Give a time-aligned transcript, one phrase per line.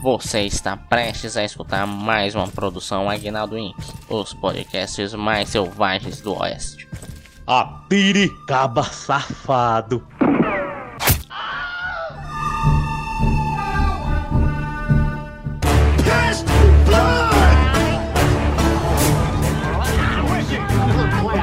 [0.00, 3.76] Você está prestes a escutar mais uma produção Aguinaldo Inc.,
[4.08, 6.88] os podcasts mais selvagens do Oeste.
[8.92, 10.06] Safado!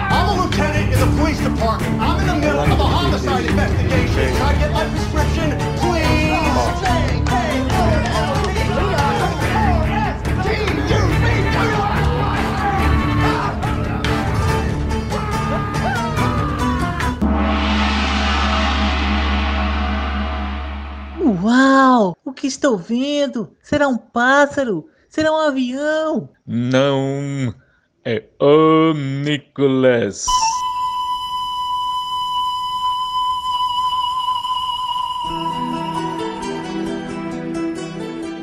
[0.08, 2.02] A lieutenant in the police department.
[2.02, 4.05] I'm in the middle of a homicide investigation.
[21.46, 22.18] Uau!
[22.26, 23.56] O que estou vendo?
[23.62, 24.90] Será um pássaro?
[25.08, 26.28] Será um avião?
[26.44, 27.54] Não,
[28.04, 30.26] é o Nicholas.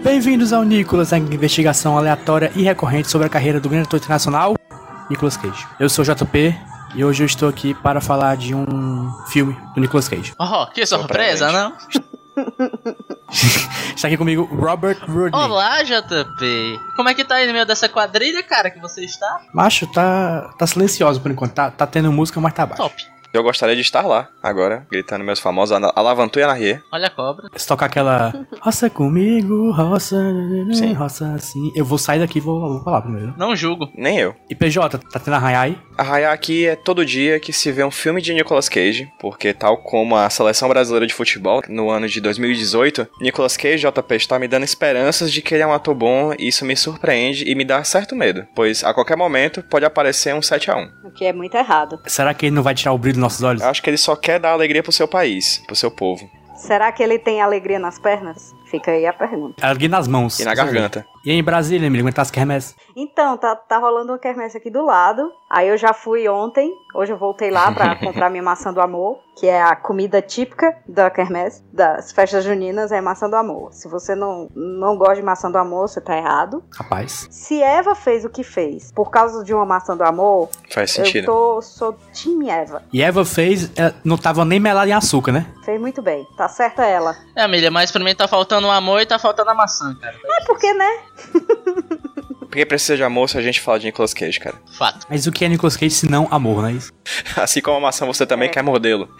[0.04, 4.54] Bem-vindos ao Nicolas, a investigação aleatória e recorrente sobre a carreira do grande ator internacional,
[5.10, 5.66] Nicolas Cage.
[5.80, 6.56] Eu sou o JP
[6.94, 10.34] e hoje eu estou aqui para falar de um filme do Nicolas Cage.
[10.38, 11.76] Oh, que surpresa, não?
[13.94, 15.32] Está aqui comigo Robert Rodney.
[15.32, 16.80] Olá, JP.
[16.96, 19.40] Como é que tá aí no meio dessa quadrilha, cara, que você está?
[19.52, 21.52] Macho, tá, tá silencioso por enquanto.
[21.52, 22.82] Tá, tá tendo música, mas tá baixo.
[22.82, 23.12] Top.
[23.32, 26.82] Eu gostaria de estar lá, agora, gritando meus famosos Ala- Alavantu e Anarrier.
[26.92, 27.48] Olha a cobra.
[27.56, 30.16] Se tocar aquela roça comigo, roça,
[30.74, 30.92] Sim.
[30.92, 31.72] roça assim.
[31.74, 33.32] Eu vou sair daqui e vou, vou falar primeiro.
[33.38, 33.88] Não julgo.
[33.96, 34.34] Nem eu.
[34.50, 35.78] E PJ, tá tendo arranhar aí?
[35.96, 39.78] Arraiar aqui é todo dia que se vê um filme de Nicolas Cage, porque tal
[39.78, 44.46] como a seleção brasileira de futebol, no ano de 2018, Nicolas Cage, JP, está me
[44.46, 47.64] dando esperanças de que ele é um ator bom, e isso me surpreende e me
[47.64, 50.90] dá certo medo, pois a qualquer momento pode aparecer um 7x1.
[51.04, 51.98] O que é muito errado.
[52.06, 53.62] Será que ele não vai tirar o brilho nossos olhos?
[53.62, 56.28] Eu acho que ele só quer dar alegria pro seu país, pro seu povo,
[56.62, 58.54] Será que ele tem alegria nas pernas?
[58.66, 59.66] Fica aí a pergunta.
[59.66, 60.38] Alguém nas mãos.
[60.38, 61.04] e na garganta.
[61.24, 62.74] E aí em Brasília, Emílio, aguentar as quermesses?
[62.96, 65.30] Então, tá, tá rolando uma quermesse aqui do lado.
[65.48, 66.72] Aí eu já fui ontem.
[66.94, 70.76] Hoje eu voltei lá pra comprar minha maçã do amor, que é a comida típica
[70.86, 73.72] da quermesse, das festas juninas, é maçã do amor.
[73.72, 76.62] Se você não, não gosta de maçã do amor, você tá errado.
[76.76, 77.28] Rapaz.
[77.30, 81.04] Se Eva fez o que fez por causa de uma maçã do amor, Faz eu
[81.04, 81.26] sentido.
[81.26, 82.82] tô, sou time Eva.
[82.92, 85.46] E Eva fez, ela não tava nem melada em açúcar, né?
[85.64, 86.26] Fez muito bem.
[86.36, 87.16] Tá certa ela.
[87.36, 90.16] É, Amelia, mas pra mim tá faltando o amor e tá faltando a maçã, cara.
[90.24, 90.98] É porque, né?
[92.52, 94.56] Porque precisa de amor se a gente fala de Nicolas Cage, cara.
[94.76, 95.06] Fato.
[95.08, 96.92] Mas o que é Nicolas Cage se não amor, não é isso?
[97.36, 98.52] Assim como a maçã, você também É.
[98.52, 99.08] quer mordê-lo.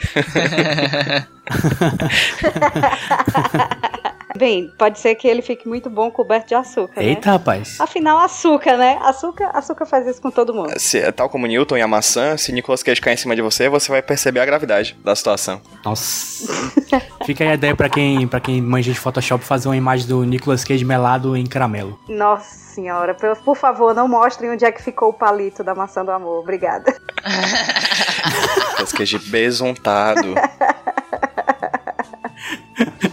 [4.37, 7.09] Bem, pode ser que ele fique muito bom coberto de açúcar, né?
[7.09, 7.81] Eita, rapaz.
[7.81, 8.99] Afinal, açúcar, né?
[9.03, 10.73] Açúcar, açúcar faz isso com todo mundo.
[10.79, 13.43] Se, é tal como Newton e a maçã, se Nicolas Cage cair em cima de
[13.43, 15.61] você, você vai perceber a gravidade da situação.
[15.85, 16.73] Nossa.
[17.25, 20.25] Fica aí a ideia pra quem, pra quem manja de Photoshop fazer uma imagem do
[20.25, 21.99] Nicolas Cage melado em caramelo.
[22.09, 26.05] Nossa senhora, por, por favor, não mostrem onde é que ficou o palito da maçã
[26.05, 26.41] do amor.
[26.41, 26.97] Obrigada.
[28.71, 30.35] Nicolas Cage besuntado.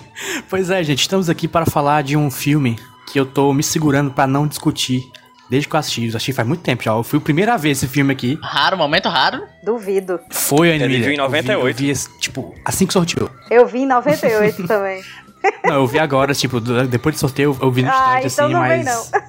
[0.50, 2.78] Pois é, gente, estamos aqui para falar de um filme
[3.12, 5.04] que eu tô me segurando pra não discutir
[5.50, 6.04] desde que eu assisti.
[6.08, 6.92] Eu assisti faz muito tempo já.
[6.92, 8.38] Eu fui a primeira vez esse filme aqui.
[8.42, 9.44] Raro, momento raro.
[9.64, 10.20] Duvido.
[10.32, 11.04] Foi, Ele Emília.
[11.06, 11.68] viu em Eu vi- 98.
[11.70, 13.30] Eu vi, esse, tipo, assim que sorteou.
[13.50, 15.02] Eu vi em 98 também.
[15.64, 18.54] Não, eu vi agora, tipo, depois do sorteio eu vi no Ah, instante, então assim,
[18.54, 19.12] não vem mas...
[19.12, 19.22] não.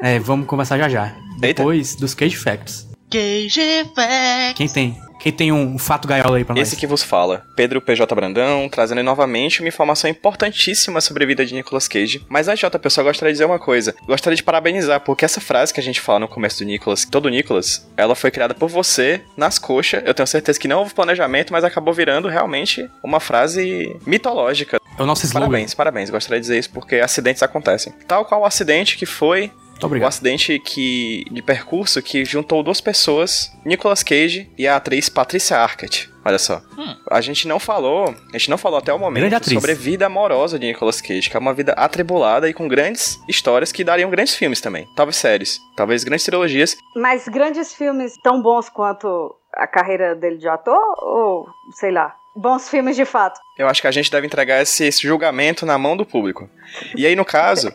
[0.00, 1.06] É, vamos conversar já já.
[1.06, 1.38] Eita.
[1.40, 2.86] Depois dos Cage Facts.
[3.10, 4.54] Cage Facts.
[4.54, 5.00] Quem tem?
[5.18, 6.66] Quem tem um fato gaiola aí pra nós?
[6.66, 11.44] Esse que vos fala, Pedro PJ Brandão, trazendo novamente uma informação importantíssima sobre a vida
[11.44, 12.24] de Nicolas Cage.
[12.28, 13.94] Mas antes, Jota, pessoal, eu gostaria de dizer uma coisa.
[14.06, 17.28] Gostaria de parabenizar, porque essa frase que a gente fala no começo do Nicolas, todo
[17.28, 20.02] Nicolas, ela foi criada por você, nas coxas.
[20.04, 24.78] Eu tenho certeza que não houve planejamento, mas acabou virando realmente uma frase mitológica.
[24.98, 25.46] É o nosso slogan.
[25.46, 26.10] Parabéns, parabéns.
[26.10, 27.92] Gostaria de dizer isso porque acidentes acontecem.
[28.06, 29.52] Tal qual o acidente que foi
[29.86, 30.08] Obrigado.
[30.08, 36.10] acidente que, de percurso que juntou duas pessoas, Nicolas Cage e a atriz Patricia Arquette.
[36.24, 36.60] Olha só.
[36.76, 36.94] Hum.
[37.10, 40.58] A gente não falou, a gente não falou até o momento sobre a vida amorosa
[40.58, 44.34] de Nicolas Cage, que é uma vida atribulada e com grandes histórias que dariam grandes
[44.34, 44.86] filmes também.
[44.94, 46.76] Talvez séries, talvez grandes trilogias.
[46.94, 50.78] Mas grandes filmes tão bons quanto a carreira dele de ator?
[51.02, 53.40] Ou, sei lá, bons filmes de fato?
[53.56, 56.48] Eu acho que a gente deve entregar esse, esse julgamento na mão do público.
[56.96, 57.72] E aí, no caso,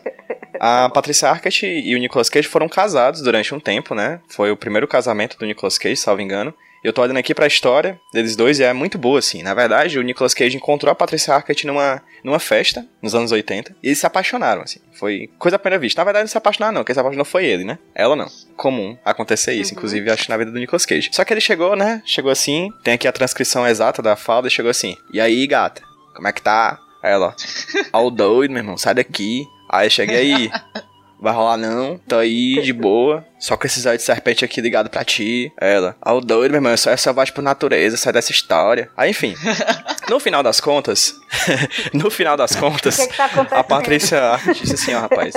[0.58, 4.20] a Patricia Arquette e o Nicolas Cage foram casados durante um tempo, né?
[4.28, 6.54] Foi o primeiro casamento do Nicolas Cage, salvo engano.
[6.84, 9.42] Eu tô olhando aqui pra história deles dois e é muito boa, assim.
[9.42, 13.74] Na verdade, o Nicolas Cage encontrou a Patricia Arquette numa, numa festa, nos anos 80,
[13.82, 14.80] e eles se apaixonaram, assim.
[14.92, 16.02] Foi coisa à primeira vista.
[16.02, 16.84] Na verdade, não se apaixonaram, não.
[16.84, 17.78] Quem se apaixonou foi ele, né?
[17.94, 18.26] Ela não.
[18.54, 21.08] Comum acontecer isso, inclusive, acho na vida do Nicolas Cage.
[21.10, 22.02] Só que ele chegou, né?
[22.04, 24.94] Chegou assim, tem aqui a transcrição exata da fala, e chegou assim.
[25.10, 25.82] E aí, gata?
[26.14, 26.78] Como é que tá?
[27.02, 27.34] Aí ela,
[27.94, 29.46] ó o doido, meu irmão, sai daqui.
[29.70, 30.50] Aí cheguei aí,
[31.18, 34.88] vai rolar não, tô aí de boa, só com esses olhos de serpente aqui ligado
[34.88, 35.52] pra ti.
[35.60, 38.90] Ela, ó o doido, meu irmão, eu só é selvagem por natureza, sai dessa história.
[38.96, 39.34] Aí enfim,
[40.08, 41.14] no final das contas,
[41.92, 44.20] no final das contas, que que tá a Patrícia
[44.54, 45.34] disse assim, ó, rapaz,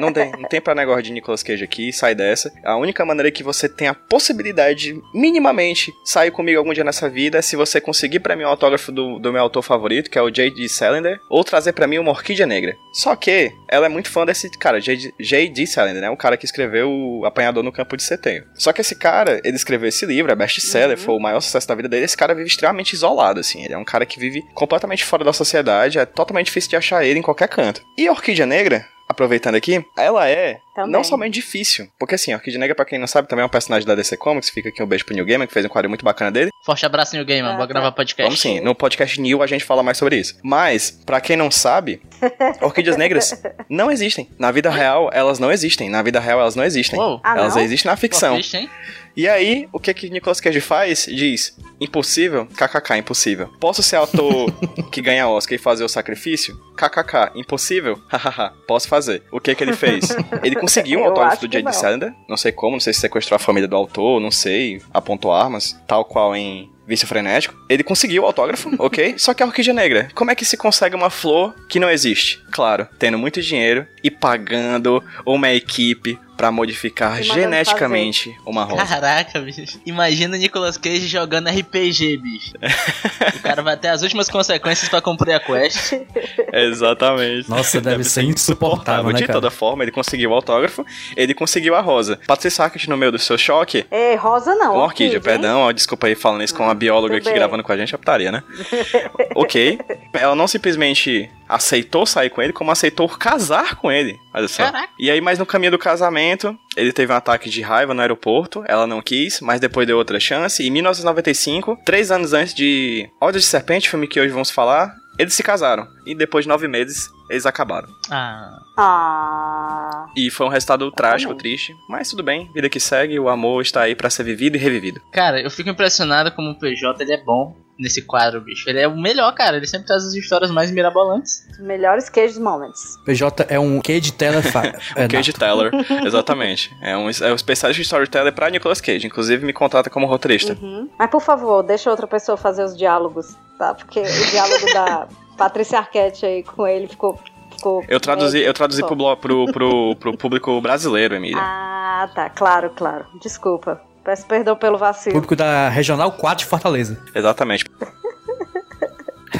[0.00, 2.50] não tem, não tem pra negócio de Nicolas Cage aqui, sai dessa.
[2.64, 7.08] A única maneira que você tem a possibilidade de, minimamente, sair comigo algum dia nessa
[7.08, 10.18] vida é se você conseguir pra mim o autógrafo do, do meu autor favorito, que
[10.18, 10.68] é o J.D.
[10.68, 12.74] Salinger, ou trazer pra mim uma orquídea negra.
[12.92, 15.66] Só que ela é muito fã desse cara, J.D.
[15.66, 16.10] Salinger, né?
[16.10, 18.48] O cara que escreveu o Apanhador no Campo de Setembro.
[18.54, 21.74] Só que esse cara, ele escreveu esse livro, é best-seller, foi o maior sucesso da
[21.74, 22.04] vida dele.
[22.04, 23.64] Esse cara vive extremamente isolado, assim.
[23.64, 27.04] Ele é um cara que vive completamente fora da sociedade, é totalmente difícil de achar
[27.04, 27.82] ele em qualquer canto.
[27.98, 30.90] E a Orquídea Negra, aproveitando aqui, ela é Também.
[30.90, 33.48] não somente difícil, porque assim, a Orquídea Negra, pra quem não sabe, também é um
[33.50, 35.88] personagem da DC Comics, fica aqui um beijo pro New Gamer, que fez um quadro
[35.88, 36.50] muito bacana dele.
[36.64, 37.52] Forte abraço, New Gamer.
[37.52, 37.72] Ah, Vou tá.
[37.72, 38.22] gravar podcast.
[38.22, 40.38] Vamos sim, no podcast New a gente fala mais sobre isso.
[40.42, 42.00] Mas, pra quem não sabe,
[42.60, 44.28] orquídeas negras não existem.
[44.38, 45.88] Na vida real, elas não existem.
[45.90, 46.98] Na vida real, elas não existem.
[46.98, 47.20] Uou.
[47.24, 47.62] Ah, elas não?
[47.62, 48.34] existem na Pô, ficção.
[48.34, 48.70] triste, hein?
[49.16, 51.06] E aí, o que que Nicolas Cage faz?
[51.06, 52.46] Diz, impossível?
[52.46, 53.48] KKK, impossível.
[53.60, 54.52] Posso ser autor
[54.90, 56.58] que ganha Oscar e fazer o sacrifício?
[56.76, 58.00] KKK, impossível?
[58.08, 59.22] Hahaha, posso fazer.
[59.30, 60.16] O que que ele fez?
[60.42, 62.12] Ele conseguiu o Eu autógrafo do que J.D.
[62.28, 62.36] não.
[62.36, 66.04] Sei como, não sei se sequestrou a família do autor, não sei, apontou armas, tal
[66.04, 67.54] qual em Vício Frenético.
[67.68, 69.14] Ele conseguiu o autógrafo, ok?
[69.16, 72.42] Só que a Orquídea Negra, como é que se consegue uma flor que não existe?
[72.50, 78.84] Claro, tendo muito dinheiro e pagando uma equipe pra modificar E geneticamente uma rosa.
[78.84, 79.78] Caraca, bicho.
[79.86, 82.54] Imagina o Nicolas Cage jogando RPG, bicho.
[83.36, 85.92] o cara vai ter as últimas consequências pra cumprir a quest.
[86.52, 87.48] Exatamente.
[87.48, 89.34] Nossa, deve ser insuportável, né, De cara?
[89.34, 90.84] toda forma, ele conseguiu o autógrafo,
[91.16, 92.18] ele conseguiu a rosa.
[92.26, 94.72] Patrícia Hackett, no meio do seu choque, Ei, rosa não.
[94.72, 95.22] com orquídea, hein?
[95.22, 97.94] perdão, ó, desculpa aí falando isso com uma bióloga tudo aqui gravando com a gente,
[97.94, 98.42] é putaria, né?
[99.36, 99.78] ok.
[100.12, 104.18] Ela não simplesmente aceitou sair com ele, como aceitou casar com ele.
[104.32, 104.64] Olha só.
[104.64, 104.88] Caraca.
[104.98, 106.31] E aí, mas no caminho do casamento,
[106.76, 110.20] ele teve um ataque de raiva no aeroporto, ela não quis, mas depois deu outra
[110.20, 110.62] chance.
[110.62, 114.94] E em 1995, três anos antes de Olhos de Serpente, filme que hoje vamos falar,
[115.18, 115.86] eles se casaram.
[116.06, 117.88] E depois de nove meses, eles acabaram.
[118.10, 118.58] Ah.
[118.76, 120.06] Ah.
[120.16, 121.74] E foi um resultado trágico, triste.
[121.88, 125.00] Mas tudo bem, vida que segue, o amor está aí pra ser vivido e revivido.
[125.12, 128.68] Cara, eu fico impressionado como o PJ ele é bom nesse quadro, bicho.
[128.70, 129.56] Ele é o melhor, cara.
[129.56, 131.46] Ele sempre traz as histórias mais mirabolantes.
[131.50, 132.96] Os melhores queijos moments.
[133.04, 134.42] PJ é um Cage Teller.
[134.94, 135.72] é, Cage Teller,
[136.06, 136.74] exatamente.
[136.80, 139.06] É um, é um especialista de storyteller pra Nicolas Cage.
[139.06, 140.56] Inclusive, me contrata como roteirista.
[140.60, 140.88] Uhum.
[140.98, 143.74] Mas por favor, deixa outra pessoa fazer os diálogos, tá?
[143.74, 147.18] Porque o diálogo da Patrícia Arquette aí com ele ficou.
[147.56, 151.40] ficou Eu traduzi, eu traduzi pro, pro, pro, pro público brasileiro, Emília.
[151.40, 152.30] Ah, tá.
[152.30, 153.06] Claro, claro.
[153.20, 153.80] Desculpa.
[154.04, 155.14] Peço perdão pelo vacilo.
[155.14, 157.00] Público da Regional 4 de Fortaleza.
[157.14, 157.64] Exatamente.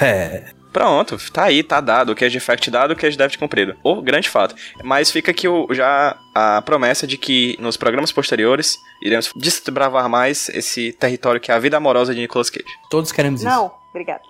[0.03, 0.45] É.
[0.73, 2.13] Pronto, tá aí, tá dado.
[2.13, 3.77] O Cage Effect dado, o Cage Debit cumprido.
[3.83, 4.55] O grande fato.
[4.83, 10.49] Mas fica aqui o, já a promessa de que nos programas posteriores iremos desbravar mais
[10.49, 12.65] esse território que é a vida amorosa de Nicolas Cage.
[12.89, 13.51] Todos queremos isso.
[13.51, 14.23] Não, obrigado.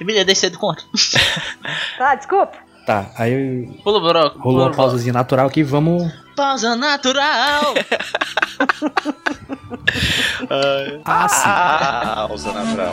[0.00, 0.84] Emília, deixa de conta.
[1.96, 2.69] Tá, desculpa.
[2.90, 4.20] Tá, aí Pula, bro.
[4.20, 6.12] rolou Pula, uma pausazinha natural aqui, vamos.
[6.34, 7.74] Pausa natural.
[11.04, 11.48] Ah, sim.
[11.48, 12.92] Ah, usa natural.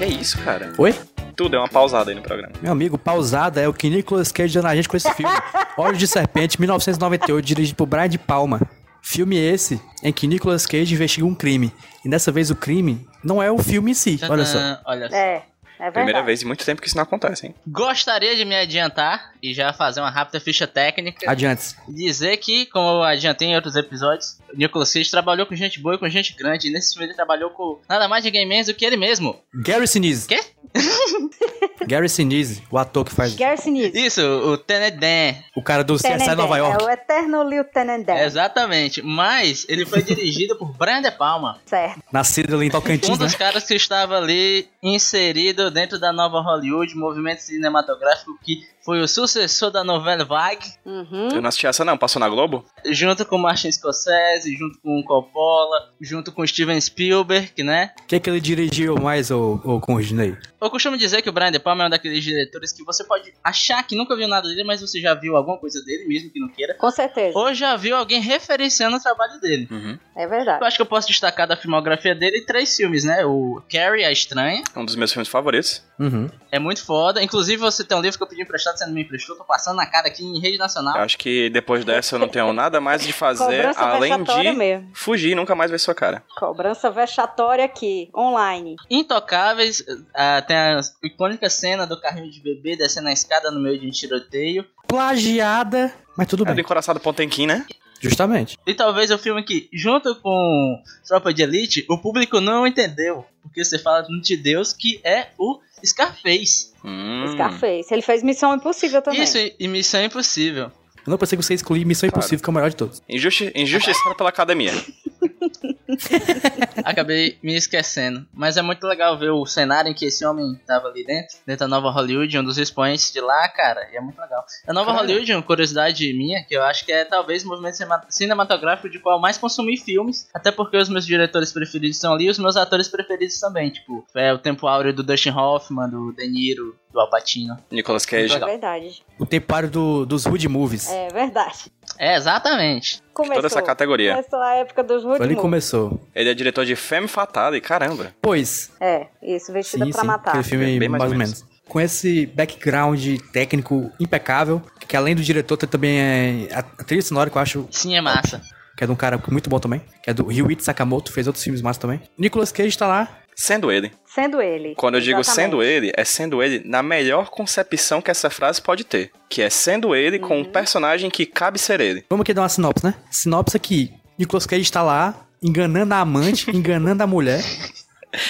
[0.00, 0.72] Que isso, cara?
[0.78, 0.94] Oi?
[1.36, 2.54] Tudo, é uma pausada aí no programa.
[2.62, 5.30] Meu amigo, pausada é o que Nicolas Cage deu na gente com esse filme.
[5.76, 8.62] Olhos de Serpente, 1998, dirigido por Brian De Palma.
[9.02, 11.70] Filme esse em que Nicolas Cage investiga um crime.
[12.02, 14.80] E dessa vez o crime não é o filme em si, olha só.
[14.86, 15.14] Olha só.
[15.14, 15.42] É,
[15.80, 15.90] é.
[15.90, 17.54] Primeira vez em muito tempo que isso não acontece, hein?
[17.66, 21.30] Gostaria de me adiantar e já fazer uma rápida ficha técnica.
[21.30, 21.74] Adiante.
[21.88, 25.94] Dizer que, como eu adiantei em outros episódios, o Nicolas Cage trabalhou com gente boa
[25.94, 26.68] e com gente grande.
[26.68, 29.38] E nesse filme ele trabalhou com nada mais ninguém menos do que ele mesmo.
[29.54, 30.28] Gary Sinise.
[30.28, 30.40] Quê?
[31.86, 33.92] Gary Sinise, o ator que faz Garrison Nise.
[33.94, 35.38] Isso, o Tenet Dan.
[35.56, 36.82] o cara do CSI Nova York.
[36.82, 38.14] É o eterno Lieutenant Dan.
[38.14, 39.02] Exatamente.
[39.02, 41.58] Mas ele foi dirigido por Brian De Palma.
[41.66, 42.00] Certo.
[42.12, 43.24] Nascido ali em Um Tocantins, né?
[43.24, 49.06] dos caras que estava ali inserido dentro da nova Hollywood, movimento cinematográfico que foi o
[49.06, 51.28] sucessor da novela Vague, Uhum.
[51.32, 52.64] Eu não assisti essa não, passou na Globo?
[52.86, 57.92] junto com Martin Scorsese, junto com Coppola, junto com Steven Spielberg, né?
[58.02, 60.36] O que, que ele dirigiu mais, ô, ô Conginei?
[60.60, 63.04] Eu costumo dizer que o Brian De Palma Palmer é um daqueles diretores que você
[63.04, 66.30] pode achar que nunca viu nada dele, mas você já viu alguma coisa dele, mesmo
[66.30, 66.74] que não queira.
[66.74, 67.38] Com certeza.
[67.38, 69.68] Ou já viu alguém referenciando o trabalho dele.
[69.70, 69.98] Uhum.
[70.16, 70.60] É verdade.
[70.60, 73.24] Eu acho que eu posso destacar da filmografia dele três filmes, né?
[73.24, 74.64] O Carrie, a Estranha.
[74.76, 75.82] Um dos meus filmes favoritos.
[75.98, 76.28] Uhum.
[76.50, 77.22] É muito foda.
[77.22, 79.36] Inclusive, você tem um livro que eu pedi emprestado, você não me emprestou.
[79.36, 80.96] Tô passando na cara aqui em rede nacional.
[80.96, 84.90] Eu acho que depois dessa eu não tenho nada mais de fazer além de mesmo.
[84.94, 86.22] fugir e nunca mais ver sua cara.
[86.36, 88.76] Cobrança vexatória aqui, online.
[88.90, 89.84] Intocáveis,
[90.14, 93.86] ah, tem a icônica cena do carrinho de bebê descendo a escada no meio de
[93.86, 94.64] um tiroteio.
[94.88, 96.62] Plagiada, mas tudo É do bem.
[96.62, 97.66] encoraçado Pontenkin, né?
[98.00, 98.56] Justamente.
[98.66, 103.26] E talvez o filme que, junto com Tropa de Elite, o público não entendeu.
[103.42, 106.72] Porque você fala de Deus que é o Scarface.
[106.82, 107.26] Hum.
[107.32, 107.92] Scarface.
[107.92, 109.22] Ele fez Missão Impossível também.
[109.22, 110.72] Isso, e Missão Impossível.
[111.06, 113.02] Eu não pensei que você escolhi Missão Impossível, que é o melhor de todos.
[113.08, 114.72] Injusti injustiçado pela academia.
[116.84, 118.26] Acabei me esquecendo.
[118.32, 121.36] Mas é muito legal ver o cenário em que esse homem tava ali dentro.
[121.46, 123.88] Dentro da Nova Hollywood, um dos expoentes de lá, cara.
[123.92, 124.44] E é muito legal.
[124.66, 125.02] A Nova Cara.
[125.06, 128.98] Hollywood, uma curiosidade minha, que eu acho que é talvez o movimento cinema- cinematográfico de
[128.98, 130.28] qual eu mais consumi filmes.
[130.34, 133.70] Até porque os meus diretores preferidos estão ali e os meus atores preferidos também.
[133.70, 137.56] Tipo, é o tempo áureo do Dustin Hoffman, do De Niro, do Al Pacino.
[137.70, 138.34] Nicolas Cage.
[138.34, 139.02] É verdade.
[139.18, 140.88] O tempário do, dos Hood Movies.
[140.90, 141.70] É verdade.
[141.98, 143.02] É, exatamente.
[143.22, 143.34] Começou.
[143.36, 144.14] Toda essa categoria.
[144.16, 146.00] Começou a época dos Wood que começou.
[146.14, 148.12] Ele é diretor de Femme Fatale, caramba.
[148.20, 150.30] Pois, É, isso, vestida sim, pra sim, matar.
[150.30, 151.40] aquele filme Bem mais mais, ou menos.
[151.42, 151.50] menos.
[151.68, 157.02] Com esse background técnico impecável, que além do diretor tem também é, a a trilha
[157.02, 158.40] sonora que eu acho Sim, é massa.
[158.76, 161.44] que é de um cara muito bom também, que é do Ryuichi Sakamoto, fez outros
[161.44, 162.00] filmes massa também.
[162.18, 163.08] Nicolas Cage tá lá.
[163.40, 163.90] Sendo ele.
[164.04, 164.74] Sendo ele.
[164.74, 165.50] Quando eu digo Exatamente.
[165.50, 169.10] sendo ele, é sendo ele na melhor concepção que essa frase pode ter.
[169.30, 170.40] Que é sendo ele com Uhum.
[170.40, 172.04] um personagem que cabe ser ele.
[172.10, 172.94] Vamos aqui dar uma sinopse, né?
[173.10, 173.90] Sinopse aqui.
[174.18, 177.42] Nicolas Cage tá lá, enganando a amante, enganando a mulher.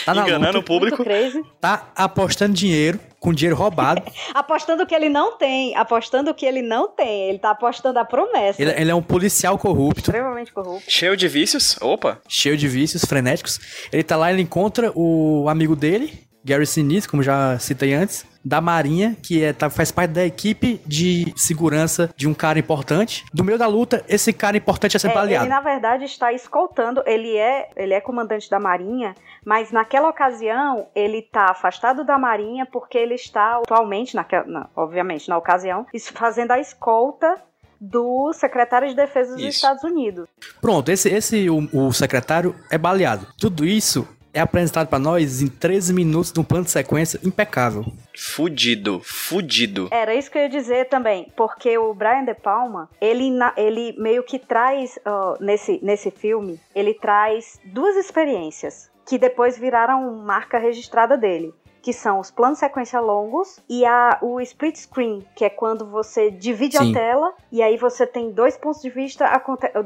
[0.05, 0.97] Tá na Enganando o luta, público.
[0.99, 1.43] Muito crazy.
[1.61, 4.03] tá apostando dinheiro, com dinheiro roubado.
[4.35, 5.75] Apostando que ele não tem.
[5.77, 7.29] Apostando que ele não tem.
[7.31, 8.61] Ele tá apostando a promessa.
[8.61, 10.91] Ele, ele é um policial corrupto, Extremamente corrupto.
[10.91, 11.77] Cheio de vícios.
[11.81, 12.21] Opa.
[12.29, 13.59] cheio de vícios frenéticos.
[13.93, 18.61] Ele tá lá, ele encontra o amigo dele, Gary Sinise, como já citei antes, da
[18.61, 23.25] Marinha, que é, tá- faz parte da equipe de segurança de um cara importante.
[23.35, 25.45] Do meio da luta, esse cara importante é sempre É, aliado.
[25.45, 27.03] ele, na verdade, está escoltando.
[27.07, 32.65] Ele é, ele é comandante da Marinha, mas naquela ocasião ele tá afastado da Marinha
[32.65, 37.37] porque ele está atualmente, naquela, na- obviamente, na ocasião, fazendo a escolta
[37.79, 39.57] do secretário de Defesa dos Isso.
[39.57, 40.27] Estados Unidos.
[40.61, 43.27] Pronto, esse, esse o, o secretário é baleado.
[43.39, 47.85] Tudo isso é apresentado pra nós em 13 minutos de um plano de sequência impecável.
[48.17, 49.01] Fudido.
[49.05, 49.89] Fudido.
[49.91, 53.95] Era isso que eu ia dizer também, porque o Brian De Palma, ele, na- ele
[53.99, 60.59] meio que traz, ó, nesse, nesse filme, ele traz duas experiências que depois viraram marca
[60.59, 61.53] registrada dele.
[61.83, 66.31] Que são os planos sequência longos e a, o split screen, que é quando você
[66.31, 66.91] divide Sim.
[66.91, 69.27] a tela e aí você tem dois pontos de vista,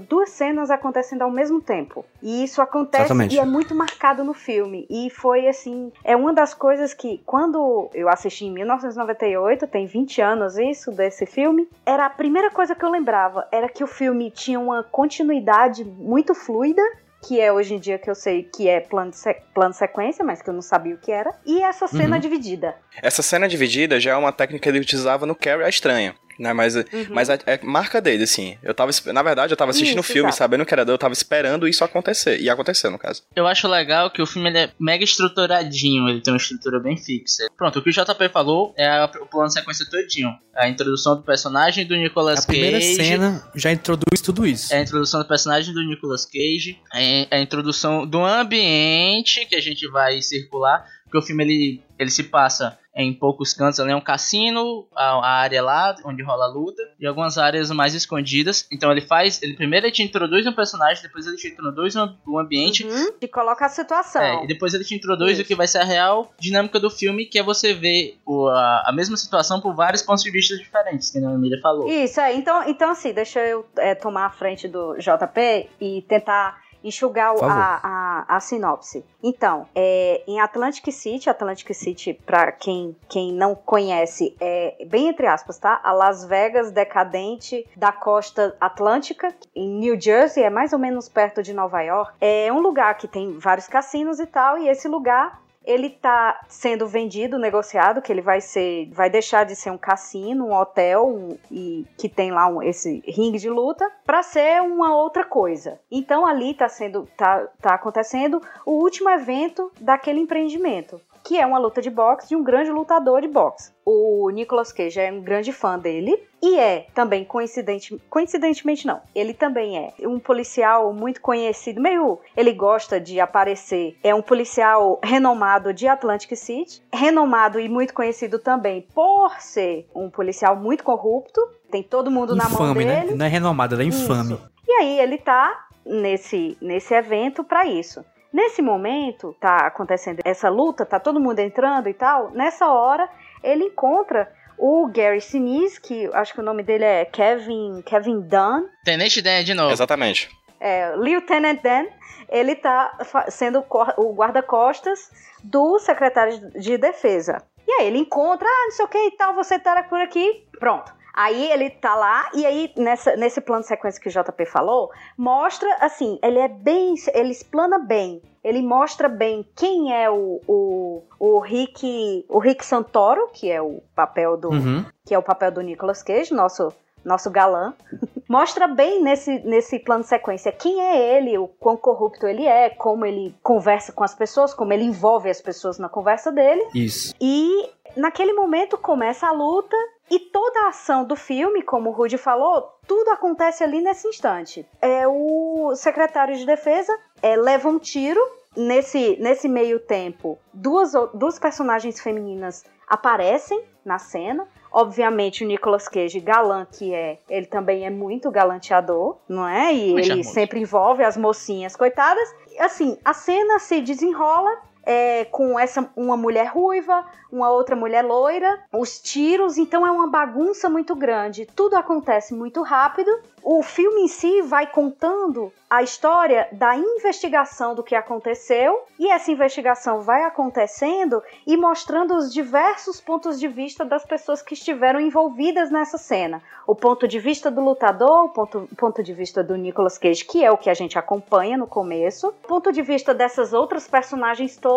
[0.09, 2.05] duas cenas acontecendo ao mesmo tempo.
[2.23, 3.35] E isso acontece Exatamente.
[3.35, 4.87] e é muito marcado no filme.
[4.91, 10.21] E foi assim, é uma das coisas que, quando eu assisti em 1998, tem 20
[10.21, 14.31] anos isso, desse filme, era a primeira coisa que eu lembrava, era que o filme
[14.31, 16.83] tinha uma continuidade muito fluida,
[17.27, 20.25] que é hoje em dia que eu sei que é plano, de se- plano sequência,
[20.25, 22.21] mas que eu não sabia o que era, e essa cena Uhum.
[22.21, 22.75] dividida.
[23.03, 26.15] Essa cena dividida já é uma técnica que ele utilizava no Carrie a Estranha.
[26.39, 26.75] Né, mas
[27.11, 28.57] mas é, é marca dele, assim.
[28.63, 30.37] Eu tava, na verdade, eu tava assistindo o filme, exato.
[30.39, 32.41] sabendo que era dele, eu tava esperando isso acontecer.
[32.41, 33.23] E aconteceu, no caso.
[33.37, 36.97] Eu acho legal que o filme ele é mega estruturadinho, ele tem uma estrutura bem
[36.97, 37.47] fixa.
[37.57, 40.31] Pronto, o que o JP falou é a- o plano de sequência todinho.
[40.57, 42.95] A introdução do personagem do Nicolas A primeira Cage.
[42.97, 44.73] cena já introduz tudo isso.
[44.73, 49.61] É a introdução do personagem do Nicolas Cage, é a introdução do ambiente que a
[49.61, 53.97] gente vai circular, porque o filme ele, ele se passa em poucos cantos, ali é
[53.97, 58.67] um cassino, a, a área lá onde rola a luta, e algumas áreas mais escondidas.
[58.71, 62.15] Então ele faz, ele primeiro ele te introduz um personagem, depois ele te introduz um,
[62.27, 63.15] um ambiente, Uhum.
[63.21, 64.23] E coloca a situação.
[64.23, 65.43] é, e depois ele te introduz Isso.
[65.43, 68.85] o que vai ser a real dinâmica do filme, que é você ver o- a,
[68.87, 71.89] a mesma situação por vários pontos de vista diferentes, que a Emília falou.
[71.89, 72.35] Isso, é.
[72.35, 77.81] Então, então assim, deixa eu é, tomar a frente do JP e tentar enxugar a,
[77.83, 79.05] a, a sinopse.
[79.23, 85.27] Então, é, em Atlantic City, Atlantic City, pra quem, quem não conhece, é bem entre
[85.27, 85.81] aspas, tá?
[85.83, 91.43] A Las Vegas decadente da costa atlântica, em New Jersey, é mais ou menos perto
[91.43, 92.13] de Nova York.
[92.21, 96.87] É um lugar que tem vários cassinos e tal, e esse lugar ele tá sendo
[96.87, 101.39] vendido, negociado, que ele vai ser, vai deixar de ser um cassino, um hotel, um-
[101.51, 105.81] e que tem lá um- esse ringue de luta, para ser uma outra coisa.
[105.91, 111.01] Então ali tá sendo, tá, tá acontecendo o último evento daquele empreendimento.
[111.25, 113.73] Que é uma luta de boxe de um grande lutador de boxe.
[113.85, 119.01] O Nicolas Cage é um grande fã dele e é também coincidente, coincidentemente não.
[119.15, 123.97] Ele também é um policial muito conhecido, meio ele gosta de aparecer.
[124.03, 130.11] É um policial renomado de Atlantic City, renomado e muito conhecido também por ser um
[130.11, 131.41] policial muito corrupto.
[131.71, 133.01] Tem todo mundo na mão Infame, né?
[133.01, 133.15] dele.
[133.15, 134.35] Não é renomado, ela é infame.
[134.35, 134.51] Isso.
[134.69, 138.05] E aí ele tá nesse, nesse evento para isso.
[138.35, 142.33] Nesse momento, tá acontecendo essa luta, tá todo mundo entrando e tal.
[142.33, 143.09] Nessa hora,
[143.45, 148.67] ele encontra o Gary Sinise, que acho que o nome dele é Kevin, Kevin Dunn.
[148.85, 149.71] Tenente Dan de novo.
[149.71, 150.29] Exatamente.
[150.59, 151.87] É, Lieutenant Dan,
[152.29, 152.99] ele tá
[153.29, 153.65] sendo
[153.97, 155.13] o guarda-costas
[155.45, 157.41] do secretário de defesa.
[157.65, 160.45] E aí ele encontra, ah, não sei o que e tal, você tá por aqui,
[160.59, 160.93] pronto.
[161.15, 164.91] Aí ele tá lá, e aí nessa, nesse plano de sequência que o JP falou,
[165.17, 171.03] mostra assim, ele é bem, ele explana bem, ele mostra bem quem é o, o,
[171.21, 174.85] o Rick, o Rick Santoro, que é o papel do, Uhum.
[175.07, 176.73] que é o papel do Nicolas Cage, nosso
[177.05, 177.75] nosso galã.
[178.27, 182.71] Mostra bem nesse, nesse plano de sequência quem é ele, o quão corrupto ele é,
[182.71, 186.67] como ele conversa com as pessoas, como ele envolve as pessoas na conversa dele.
[186.75, 187.15] Isso.
[187.21, 189.77] E naquele momento começa a luta
[190.11, 194.67] e toda a ação do filme, como o Rudy falou, tudo acontece ali nesse instante.
[194.81, 198.21] É o secretário de defesa é, leva um tiro
[198.57, 200.39] nesse, nesse meio tempo.
[200.53, 204.47] Duas, duas personagens femininas aparecem na cena.
[204.71, 209.73] Obviamente o Nicolas Cage, galã que é, ele também é muito galanteador, não é?
[209.73, 210.31] E Muito ele charmoso.
[210.33, 212.29] sempre envolve as mocinhas, coitadas.
[212.59, 214.51] Assim, a cena se desenrola
[214.87, 220.09] é, com essa uma mulher ruiva, uma outra mulher loira, os tiros, então é uma
[220.09, 221.47] bagunça muito grande.
[221.47, 223.11] Tudo acontece muito rápido.
[223.43, 229.31] O filme em si vai contando a história da investigação do que aconteceu e essa
[229.31, 235.71] investigação vai acontecendo e mostrando os diversos pontos de vista das pessoas que estiveram envolvidas
[235.71, 236.41] nessa cena.
[236.67, 240.45] O ponto de vista do lutador, o ponto, ponto de vista do Nicolas Cage, que
[240.45, 244.57] é o que a gente acompanha no começo, o ponto de vista dessas outras personagens
[244.57, 244.74] todas,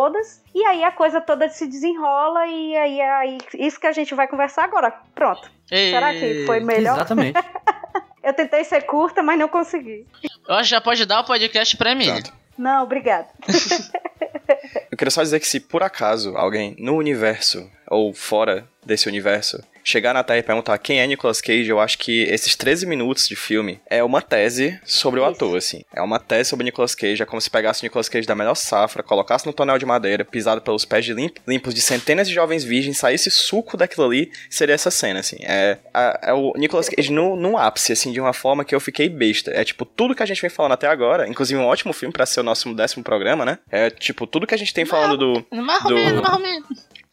[0.53, 4.13] e aí a coisa toda se desenrola e aí é aí, isso que a gente
[4.13, 4.91] vai conversar agora.
[5.13, 5.49] Pronto.
[5.67, 6.95] Será que foi melhor?
[6.95, 7.39] Exatamente.
[8.23, 10.05] Eu tentei ser curta, mas não consegui.
[10.47, 12.07] Eu acho que já pode dar o podcast pra mim.
[12.07, 12.33] Pronto.
[12.57, 13.27] Não, obrigada.
[14.91, 19.63] Eu queria só dizer que se por acaso alguém no universo ou fora desse universo
[19.87, 23.25] chegar na Terra e perguntar quem é Nicolas Cage, eu acho que esses 13 minutos
[23.27, 25.31] de filme é uma tese sobre o Isso.
[25.35, 25.83] ator, assim.
[25.95, 28.55] É uma tese sobre Nicolas Cage, é como se pegasse o Nicolas Cage da melhor
[28.55, 32.33] safra, colocasse no tonel de madeira, pisado pelos pés de limp- limpos de centenas de
[32.33, 35.37] jovens virgens, saísse suco daquilo ali, seria essa cena, assim.
[35.41, 35.77] É,
[36.21, 39.51] é o Nicolas Cage no, no ápice, assim, de uma forma que eu fiquei besta.
[39.51, 42.25] É tipo, tudo que a gente vem falando até agora, inclusive um ótimo filme pra
[42.25, 43.57] ser o nosso décimo programa, né?
[43.71, 46.39] É tipo, tudo que a gente tem falando do, Mais ou Do- menos, mais ou
[46.41, 46.67] menos.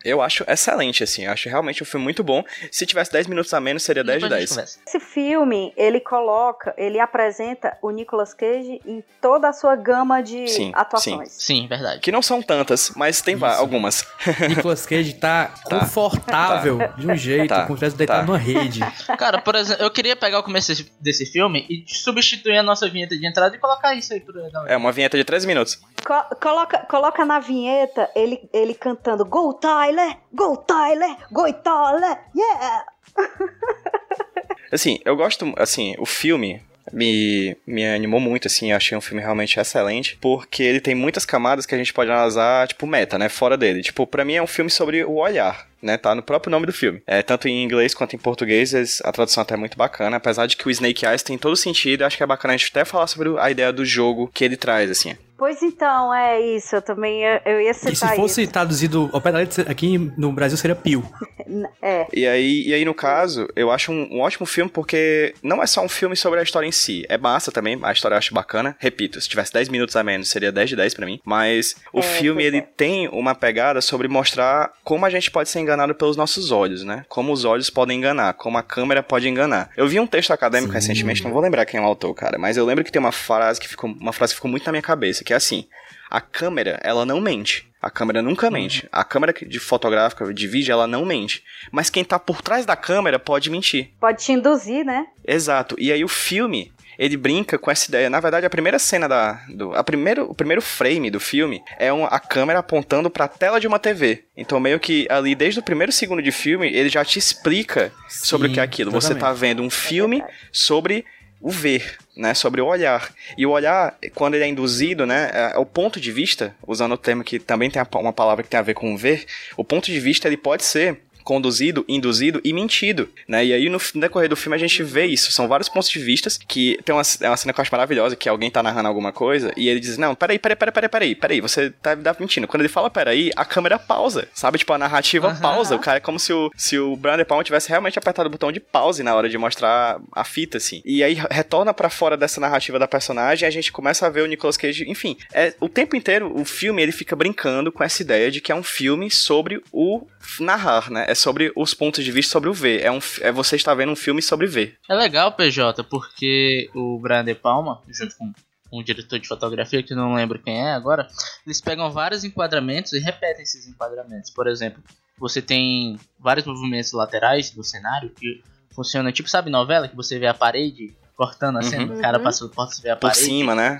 [0.04, 1.24] Eu acho excelente, assim.
[1.24, 2.44] Eu acho realmente um filme muito bom.
[2.70, 4.50] Se tivesse 10 minutos a menos, seria 10 de Depois a gente 10.
[4.50, 4.78] conversa.
[4.86, 10.46] Esse filme, ele coloca, ele apresenta o Nicolas Cage em toda a sua gama de
[10.48, 11.32] Sim, atuações.
[11.32, 12.00] Sim, verdade.
[12.00, 13.44] Que não são tantas, mas tem Isso.
[13.44, 14.06] algumas.
[14.48, 17.66] Nicolas Cage tá confortável de um jeito, Tá.
[17.66, 18.26] como se tivesse deitado Tá.
[18.26, 18.80] numa rede.
[19.18, 22.88] Cara, por exemplo, eu queria pegar o começo desse, desse filme e substituir a nossa
[22.88, 24.72] vinheta de entrada e colocar isso aí galera.
[24.72, 25.80] É uma vinheta de 13 minutos.
[26.04, 29.93] Co- coloca, coloca na vinheta ele, ele cantando Go Tyler,
[30.32, 32.84] Go Tyler, Go Tyler, yeah!
[34.72, 36.60] Assim, eu gosto, assim, o filme
[36.92, 41.64] me, me animou muito, assim, achei um filme realmente excelente, porque ele tem muitas camadas
[41.64, 43.82] que a gente pode analisar, tipo, meta, né, fora dele.
[43.82, 46.72] Tipo, pra mim é um filme sobre o olhar, né, tá no próprio nome do
[46.72, 47.02] filme.
[47.06, 50.56] É, tanto em inglês quanto em português, a tradução até é muito bacana, apesar de
[50.56, 53.06] que o Snake Eyes tem todo sentido, acho que é bacana a gente até falar
[53.06, 55.16] sobre a ideia do jogo que ele traz, assim.
[55.44, 58.50] Pois então, é isso, eu também ia- eu ia E se citar fosse isso.
[58.52, 61.02] traduzido ao pé da letra, aqui no Brasil seria Pio.
[61.82, 65.62] É, E aí, e aí no caso, eu acho um, um ótimo filme porque não
[65.62, 67.04] é só um filme sobre a história em si.
[67.08, 68.74] É massa também, a história eu acho bacana.
[68.80, 71.20] Repito, se tivesse 10 minutos a menos, seria 10 de 10 pra mim.
[71.24, 72.60] Mas o É, filme, ele é.
[72.62, 77.04] tem uma pegada sobre mostrar como a gente pode ser enganado pelos nossos olhos, né?
[77.08, 79.68] Como os olhos podem enganar, como a câmera pode enganar.
[79.76, 80.78] Eu vi um texto acadêmico Sim.
[80.78, 83.12] recentemente, não vou lembrar quem é o autor, cara, mas eu lembro que tem uma
[83.12, 85.66] frase que ficou, uma frase que ficou muito na minha cabeça, que é assim:
[86.10, 87.68] a câmera, ela não mente.
[87.82, 88.88] A câmera nunca mente.
[88.90, 91.42] A câmera de fotográfica, de vídeo, ela não mente.
[91.70, 93.90] Mas quem tá por trás da câmera pode mentir.
[94.00, 95.06] pode te induzir, né?
[95.26, 95.74] Exato.
[95.78, 98.08] E aí o filme, ele brinca com essa ideia.
[98.08, 99.32] Na verdade, a primeira cena da.
[99.48, 103.60] Do, a primeiro, o primeiro frame do filme é uma, a câmera apontando pra tela
[103.60, 104.24] de uma TV.
[104.36, 108.48] Então, meio que ali, desde o primeiro segundo de filme, ele já te explica sobre
[108.48, 108.90] o que é aquilo.
[108.92, 111.04] Você tá vendo um filme sobre
[111.44, 113.12] o ver, né, sobre o olhar.
[113.36, 116.96] E o olhar, quando ele é induzido, né, é o ponto de vista, usando o
[116.96, 120.00] termo que também tem uma palavra que tem a ver com ver, o ponto de
[120.00, 123.44] vista ele pode ser conduzido, induzido e mentido, né?
[123.44, 125.32] E aí no decorrer do filme a gente vê isso.
[125.32, 128.14] São vários pontos de vista que tem uma, é uma cena que eu acho maravilhosa,
[128.14, 131.14] que alguém tá narrando alguma coisa e ele diz, não, peraí, peraí, peraí, peraí, peraí,
[131.14, 132.46] peraí, você tá, tá mentindo.
[132.46, 134.58] Quando ele fala peraí, a câmera pausa, sabe?
[134.58, 135.40] Tipo, a narrativa Aham.
[135.40, 135.74] pausa.
[135.74, 138.30] O cara é como se o, se o Brian De Palma tivesse realmente apertado o
[138.30, 140.82] botão de pause na hora de mostrar a fita, assim.
[140.84, 144.22] E aí retorna pra fora dessa narrativa da personagem e a gente começa a ver
[144.22, 148.02] o Nicolas Cage, enfim, é, o tempo inteiro o filme ele fica brincando com essa
[148.02, 150.06] ideia de que é um filme sobre o
[150.40, 151.06] narrar, né?
[151.14, 152.82] É sobre os pontos de vista sobre o ver.
[152.82, 154.76] É, um, é você está vendo um filme sobre ver.
[154.90, 158.32] É legal, PJ, porque o Brian De Palma, junto com
[158.72, 161.06] um diretor de fotografia que eu não lembro quem é agora,
[161.46, 164.32] eles pegam vários enquadramentos e repetem esses enquadramentos.
[164.32, 164.82] Por exemplo,
[165.16, 168.42] você tem vários movimentos laterais do cenário que
[168.74, 171.98] funcionam tipo, sabe, novela que você vê a parede cortando a cena, Uhum.
[172.00, 173.24] o cara passa, você vê a Por parede.
[173.24, 173.78] cima, né?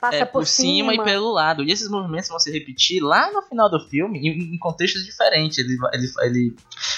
[0.00, 1.64] Passa é, por, por cima, e pelo lado.
[1.64, 5.58] E esses movimentos vão se repetir lá no final do filme, em, em contextos diferentes.
[5.58, 6.56] Ele, vai- ele, ele,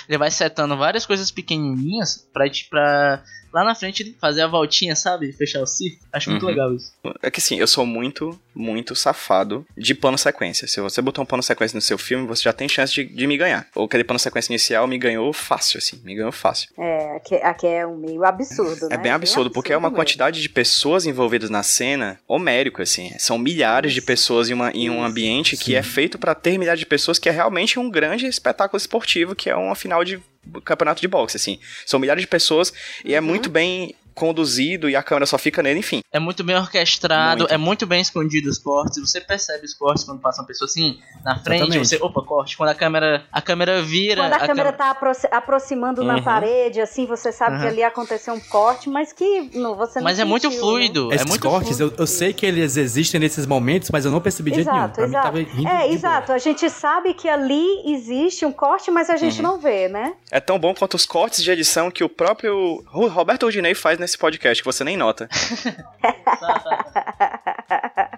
[0.09, 5.33] ele vai setando várias coisas pequenininhas pra, pra lá na frente fazer a voltinha, sabe?
[5.33, 6.03] Fechar o círculo.
[6.13, 6.49] Acho muito Uhum.
[6.49, 6.93] legal isso.
[7.23, 10.67] É que assim, eu sou muito, muito safado de plano sequência.
[10.69, 13.27] Se você botar um plano sequência no seu filme, você já tem chance de, de
[13.27, 13.67] me ganhar.
[13.75, 16.69] Ou aquele plano sequência inicial me ganhou fácil, assim, me ganhou fácil.
[16.79, 18.95] É, aqui, aqui é um meio absurdo, né?
[18.95, 19.97] É bem absurdo, porque é uma mesmo.
[19.97, 23.13] quantidade de pessoas envolvidas na cena homérico, assim.
[23.19, 26.81] São milhares de pessoas em, uma, em um ambiente que é feito pra ter milhares
[26.81, 30.21] de pessoas, que é realmente um grande espetáculo esportivo, que é uma final de
[30.64, 31.59] campeonato de boxe, assim.
[31.87, 32.72] São milhares de pessoas
[33.05, 36.03] e é muito bem conduzido e a câmera só fica nele, enfim.
[36.13, 37.55] É muito bem orquestrado, Muito.
[37.55, 39.01] é muito bem escondido os cortes.
[39.01, 41.89] Você percebe os cortes quando passa uma pessoa assim na frente, Exatamente.
[41.89, 42.57] você, opa, corte.
[42.57, 46.23] Quando a câmera, a câmera vira, Quando a, câmera câmera- tá aproxi- aproximando na Uhum.
[46.23, 47.69] parede, assim, você sabe que Uhum.
[47.71, 50.61] ali aconteceu um corte, mas que não, você não Mas é muito sentiu, né?
[50.67, 51.95] fluido, é Esses muito cortes, fluido.
[51.97, 54.85] eu, eu sei que eles existem nesses momentos, mas eu não percebi de jeito nenhum.
[54.85, 55.25] Exato, Pra mim exato.
[55.27, 56.33] tava rindo É, de exato.
[56.33, 59.43] A gente sabe que ali existe um corte, mas a gente Uhum.
[59.43, 60.15] não vê, né?
[60.31, 63.99] É tão bom quanto os cortes de edição que o próprio Ro- Roberto Rodinei faz
[63.99, 65.29] nesse podcast, que você nem nota.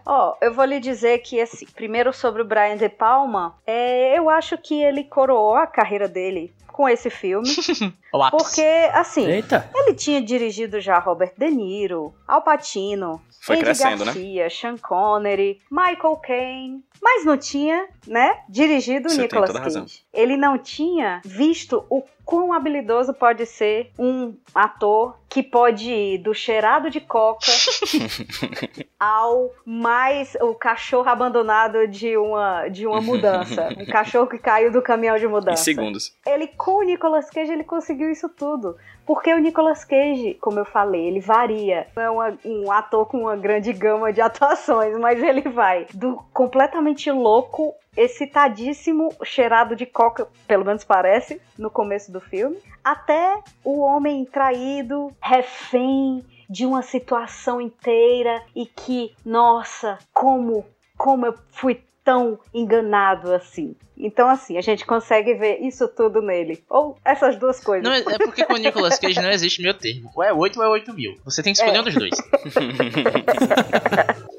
[0.04, 4.28] Ó, eu vou lhe dizer que, assim, primeiro sobre o Brian De Palma, é, eu
[4.28, 7.48] acho que ele coroou a carreira dele com esse filme.
[8.30, 9.68] Porque, assim, Eita!
[9.74, 14.12] ele tinha dirigido já Robert De Niro, Al Pacino, Foi Andy crescendo, né?
[14.12, 19.74] Garcia, Sean Connery, Michael Caine, mas não tinha, né, dirigido Você tem Nicolas.
[19.74, 20.02] Cage.
[20.12, 26.32] Ele não tinha visto o quão habilidoso pode ser um ator que pode ir do
[26.32, 27.46] cheirado de coca
[28.98, 34.80] ao mais o cachorro abandonado de uma de uma mudança, um cachorro que caiu do
[34.82, 35.64] caminhão de Em mudança.
[35.64, 36.14] segundos.
[36.26, 38.76] Ele com o Nicolas Cage ele conseguiu isso tudo.
[39.04, 41.88] Porque o Nicolas Cage, como eu falei, ele varia.
[41.96, 46.22] Não é uma- um ator com uma grande gama de atuações, mas ele vai do
[46.32, 53.80] completamente louco, excitadíssimo, cheirado de coca, pelo menos parece, no começo do filme, até o
[53.80, 60.64] homem traído, refém de uma situação inteira e que, nossa, como,
[60.96, 63.74] como eu fui tão enganado assim.
[63.96, 66.62] Então, assim, a gente consegue ver isso tudo nele.
[66.68, 67.84] Ou essas duas coisas.
[67.88, 70.10] Não, é, é porque com o Nicolas Cage não existe meio termo.
[70.16, 71.16] Ou é 8 ou é 8 mil.
[71.24, 71.80] Você tem que escolher É.
[71.80, 72.10] um dos dois.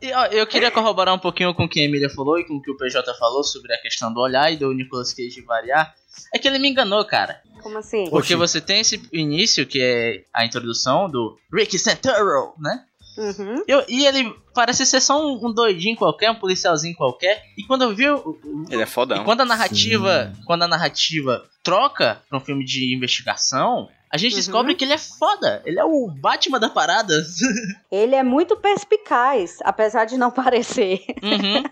[0.00, 2.62] E, eu queria corroborar um pouquinho com o que a Emília falou e com o
[2.62, 5.94] que o PJ falou sobre a questão do olhar e do Nicolas Cage variar.
[6.34, 7.40] É que ele me enganou, cara.
[7.62, 8.04] Como assim?
[8.10, 8.36] Porque Oxi.
[8.36, 12.84] você tem esse início, que é a introdução do Ricky Santoro, né?
[13.16, 13.62] Uhum.
[13.68, 17.42] Eu- e ele parece ser só um, um doidinho qualquer, um policialzinho qualquer.
[17.58, 19.24] E quando eu vi o, o- Ele é e fodão.
[19.24, 24.38] quando a narrativa, quando a narrativa troca pra um filme de investigação, a gente Uhum.
[24.38, 25.62] descobre que ele é foda.
[25.64, 27.14] Ele é o Batman da parada.
[27.90, 31.00] Ele é muito perspicaz, apesar de não parecer.
[31.22, 31.62] Uhum.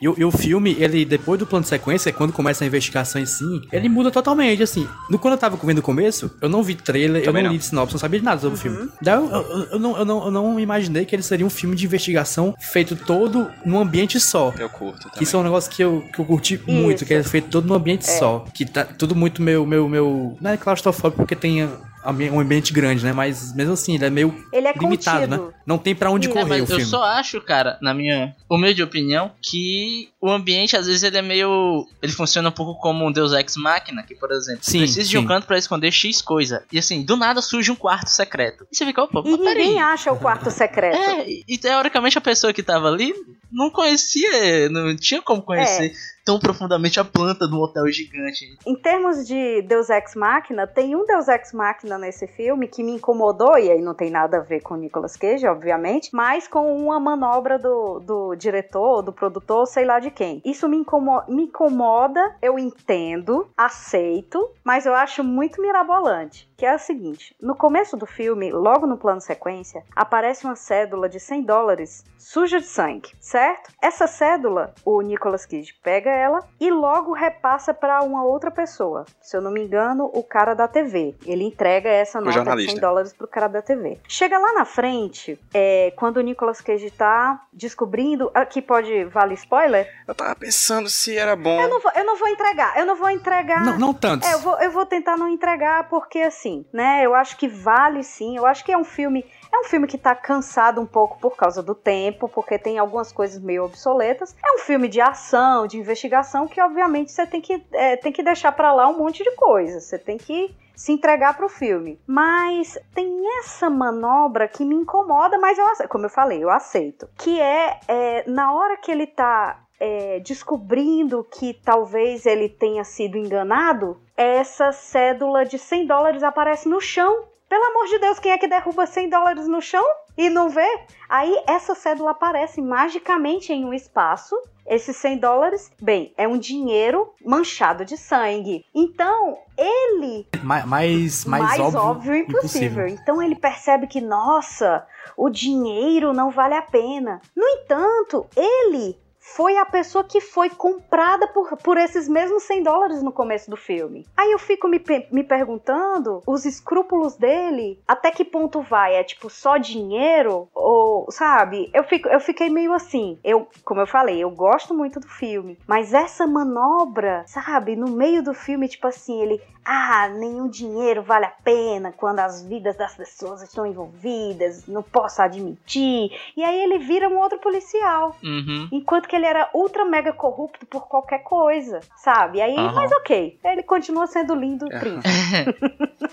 [0.00, 3.20] E, o- e o filme, ele, depois do plano de sequência, quando começa a investigação
[3.20, 4.86] em si, ele muda totalmente, assim.
[5.08, 7.56] No, quando eu tava vendo o começo, eu não vi trailer, eu Também não, não.
[7.56, 8.90] li sinopse, não sabia de nada sobre o filme.
[9.00, 11.74] Daí eu, eu- eu não, eu, não, eu não imaginei que ele seria um filme
[11.74, 14.52] de investigação feito todo num ambiente só.
[14.58, 15.22] Eu curto também.
[15.22, 17.74] isso é um negócio que eu, que eu curti muito, que é feito todo num
[17.74, 18.44] ambiente só.
[18.52, 20.36] Que tá tudo muito meu, meu, meu.
[20.40, 21.66] Não é claustrofóbico porque tem
[22.10, 23.12] um ambiente grande, né?
[23.12, 25.46] Mas mesmo assim, ele é meio Ele é limitado, contido.
[25.48, 25.52] né?
[25.66, 26.84] Não tem pra onde Sim, É, correr o mas eu filme.
[26.84, 31.84] só acho, cara, na minha humilde opinião que o ambiente às vezes ele é meio.
[32.00, 35.18] Ele funciona um pouco como um Deus Ex Machina, que por exemplo, Sim, precisa de
[35.18, 35.26] um sim.
[35.26, 36.62] canto pra esconder X coisa.
[36.70, 38.64] E assim, do nada surge um quarto secreto.
[38.70, 39.66] E você fica, opa, E mas peraí.
[39.66, 40.96] ninguém acha o quarto secreto.
[40.96, 43.12] É, e teoricamente a pessoa que tava ali
[43.50, 45.92] não conhecia, não tinha como conhecer
[46.24, 48.56] tão profundamente a planta um hotel gigante.
[48.64, 52.92] Em termos de Deus Ex Machina, tem um Deus Ex Machina nesse filme que me
[52.92, 56.76] incomodou, e aí não tem nada a ver com o Nicolas Cage, obviamente, mas com
[56.76, 60.40] uma manobra do, do diretor, do produtor, sei lá de quem.
[60.44, 66.48] Isso me, incomo- me incomoda, eu entendo, aceito, mas eu acho muito mirabolante.
[66.56, 71.08] Que é o seguinte: no começo do filme, logo no plano sequência, aparece uma cédula
[71.08, 73.72] de 100 dólares suja de sangue, certo?
[73.82, 79.04] Essa cédula, o Nicolas Cage pega ela e logo repassa para uma outra pessoa.
[79.20, 81.16] Se eu não me engano, o cara da TV.
[81.26, 82.72] Ele entrega essa nota de jornalista.
[82.72, 83.98] 100 dólares pro cara da TV.
[84.06, 88.30] Chega lá na frente, é, quando o Nicolas Cage tá descobrindo.
[88.34, 89.04] Aqui pode.
[89.06, 89.88] Vale spoiler?
[90.06, 91.60] Eu tava pensando se era bom.
[91.60, 92.76] Eu não vou, eu não vou entregar.
[92.78, 93.64] Eu não vou entregar.
[93.64, 94.28] Não, não tantos.
[94.28, 97.04] É, eu vou, eu vou tentar não entregar porque assim, né?
[97.04, 98.36] Eu acho que vale sim.
[98.36, 101.36] Eu acho que é um filme, é um filme que tá cansado um pouco por
[101.36, 104.34] causa do tempo, porque tem algumas coisas meio obsoletas.
[104.44, 108.22] É um filme de ação, de investigação que obviamente você tem que é, tem que
[108.22, 109.80] deixar pra lá um monte de coisa.
[109.80, 112.00] Você tem que se entregar pro filme.
[112.06, 117.08] Mas tem essa manobra que me incomoda, mas eu aceito, como eu falei, eu aceito.
[117.16, 123.18] Que é, é, na hora que ele tá é, descobrindo que talvez ele tenha sido
[123.18, 127.24] enganado, essa cédula de 100 dólares aparece no chão.
[127.48, 129.84] Pelo amor de Deus, quem é que derruba 100 dólares no chão
[130.16, 130.66] e não vê?
[131.08, 134.36] Aí essa cédula aparece magicamente em um espaço.
[134.64, 138.64] Esses 100 dólares, bem, é um dinheiro manchado de sangue.
[138.72, 142.86] Então, ele Ma- mais, mais, óbvio, impossível.
[142.86, 147.20] Então ele percebe que, nossa, o dinheiro não vale a pena.
[147.36, 148.96] No entanto, ele
[149.36, 153.56] foi a pessoa que foi comprada por, por esses mesmos 100 dólares no começo do
[153.56, 154.06] filme.
[154.16, 158.94] Aí eu fico me, me perguntando, os escrúpulos dele, até que ponto vai?
[158.94, 160.48] É tipo só dinheiro?
[160.54, 161.70] Ou, sabe?
[161.72, 163.18] Eu, fico, eu fiquei meio assim.
[163.24, 167.76] Eu, como eu falei, eu gosto muito do filme, mas essa manobra, sabe?
[167.76, 172.44] No meio do filme, tipo assim, ele, ah, nenhum dinheiro vale a pena quando as
[172.44, 176.10] vidas das pessoas estão envolvidas, não posso admitir.
[176.36, 178.16] E aí ele vira um outro policial.
[178.22, 178.68] Uhum.
[178.72, 182.40] Enquanto que ele era ultra mega corrupto por qualquer coisa, sabe?
[182.40, 182.72] Aí, Aham.
[182.74, 183.38] mas ok.
[183.44, 184.78] Ele continua sendo lindo, É.
[184.78, 185.08] príncipe.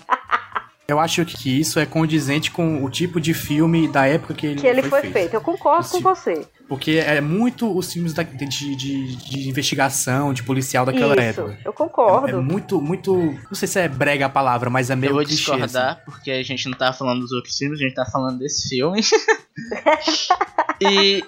[0.88, 4.60] Eu acho que isso é condizente com o tipo de filme da época que ele,
[4.60, 5.32] Que ele foi feito.
[5.34, 6.48] Eu concordo com Esse- você.
[6.68, 11.58] Porque é muito os filmes da- de, de, de investigação, de policial daquela Isso, época.
[11.64, 12.42] eu É concordo.
[12.42, 13.14] muito, muito.
[13.14, 16.28] Não sei se é brega a palavra, mas é meio Eu vou clichê, discordar, porque
[16.32, 19.00] a gente não tá falando dos outros filmes, a gente tá falando desse filme.
[20.82, 21.24] e.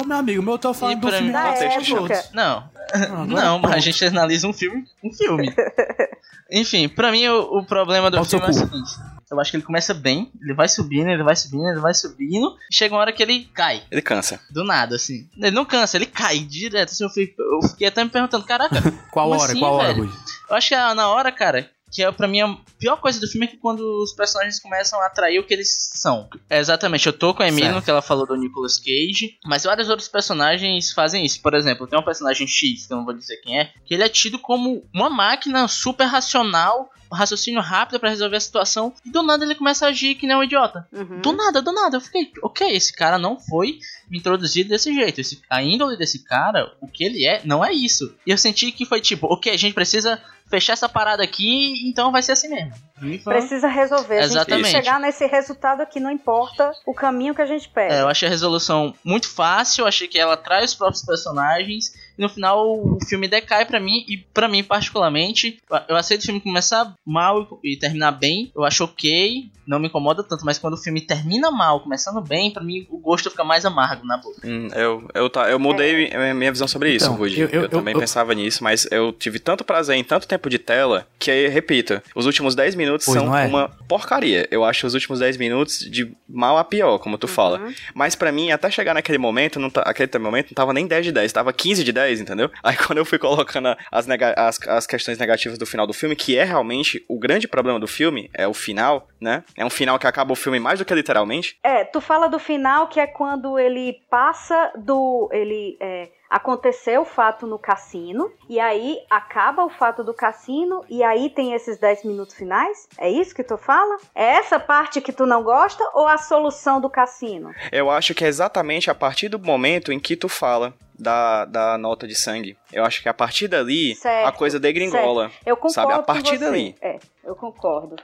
[0.00, 2.24] Ô, meu amigo, meu, eu tô falando E do pra filme mim- contexto de época.
[2.32, 5.54] Não, Ah, não, mas a gente analisa um filme, um filme.
[6.50, 8.90] Enfim, pra mim o, o problema do filme é o seguinte.
[9.30, 12.54] Eu acho que ele começa bem, ele vai subindo, ele vai subindo, ele vai subindo,
[12.70, 14.38] e chega uma hora que ele cai, Ele cansa.
[14.50, 15.26] do nada, assim.
[15.38, 18.76] Ele não cansa, ele cai direto, assim, eu fiquei, eu fiquei até me perguntando, caraca,
[19.10, 19.52] Qual hora?
[19.52, 20.04] assim, qual hora, velho?
[20.04, 20.12] Rui?
[20.50, 23.28] eu acho que é na hora, cara, que é pra mim a pior coisa do
[23.28, 26.28] filme é que quando os personagens começam a atrair o que eles são.
[26.48, 29.64] É, exatamente, eu tô com a Emily no que ela falou do Nicolas Cage, mas
[29.64, 31.42] vários outros personagens fazem isso.
[31.42, 34.02] Por exemplo, tem um personagem X, que eu não vou dizer quem é, que ele
[34.02, 39.10] é tido como uma máquina super racional, um raciocínio rápido pra resolver a situação, e
[39.10, 40.88] do nada ele começa a agir que nem um idiota.
[40.90, 41.20] Uhum.
[41.20, 43.78] Do nada, do nada, eu fiquei, ok, esse cara não foi
[44.10, 45.20] introduzido desse jeito.
[45.20, 48.14] Esse, a índole desse cara, o que ele é, não é isso.
[48.26, 52.12] E eu senti que foi tipo, ok, a gente precisa fechar essa parada aqui, então
[52.12, 52.74] vai ser assim mesmo.
[53.02, 54.18] E foi- Precisa resolver.
[54.18, 54.64] A gente Exatamente.
[54.64, 57.94] tem que chegar nesse resultado aqui, não importa o caminho que a gente pega.
[57.94, 61.94] É, eu achei a resolução muito fácil, eu achei que ela traz os próprios personagens,
[62.18, 66.24] e no final o filme decai pra mim, e pra mim particularmente, eu aceito o
[66.26, 70.74] filme começar mal e terminar bem, eu acho ok, não me incomoda tanto, mas quando
[70.74, 74.40] o filme termina mal, começando bem, pra mim o gosto fica mais amargo na boca.
[74.44, 77.40] Hum, eu, eu, tá, eu mudei mi- minha visão sobre isso, Então, Rudy.
[77.40, 80.26] eu- Eu, eu- eu- também eu- pensava nisso, mas eu tive tanto prazer em tanto
[80.26, 83.46] tempo de tela que, aí, repito, os últimos 10 minutos Pois são é?
[83.46, 84.46] uma porcaria.
[84.50, 87.58] Eu acho os últimos 10 minutos de mal a pior, como tu fala.
[87.60, 87.72] Uhum.
[87.94, 91.04] Mas pra mim, até chegar naquele momento, não tá, aquele momento não tava nem 10
[91.06, 92.50] de 10, tava 15 de 10, entendeu?
[92.62, 96.36] Aí quando eu fui colocando as, as, as questões negativas do final do filme, que
[96.36, 99.44] é realmente o grande problema do filme, é o final, né?
[99.56, 101.58] É um final que acaba o filme mais do que literalmente.
[101.62, 105.28] É, tu fala do final que é quando ele passa do.
[105.32, 105.76] Ele.
[105.80, 111.28] é, aconteceu o fato no cassino, e aí acaba o fato do cassino, e aí
[111.28, 112.88] tem esses 10 minutos finais?
[112.96, 113.98] É isso que tu fala?
[114.14, 117.52] É essa parte que tu não gosta ou a solução do cassino?
[117.70, 121.76] Eu acho que é exatamente a partir do momento em que tu fala da, da
[121.76, 122.56] nota de sangue.
[122.72, 125.28] Eu acho que a partir dali Certo, a coisa degringola.
[125.28, 125.42] certo.
[125.44, 125.92] Eu concordo sabe?
[125.92, 126.74] A partir dali.
[126.80, 127.96] É, eu concordo.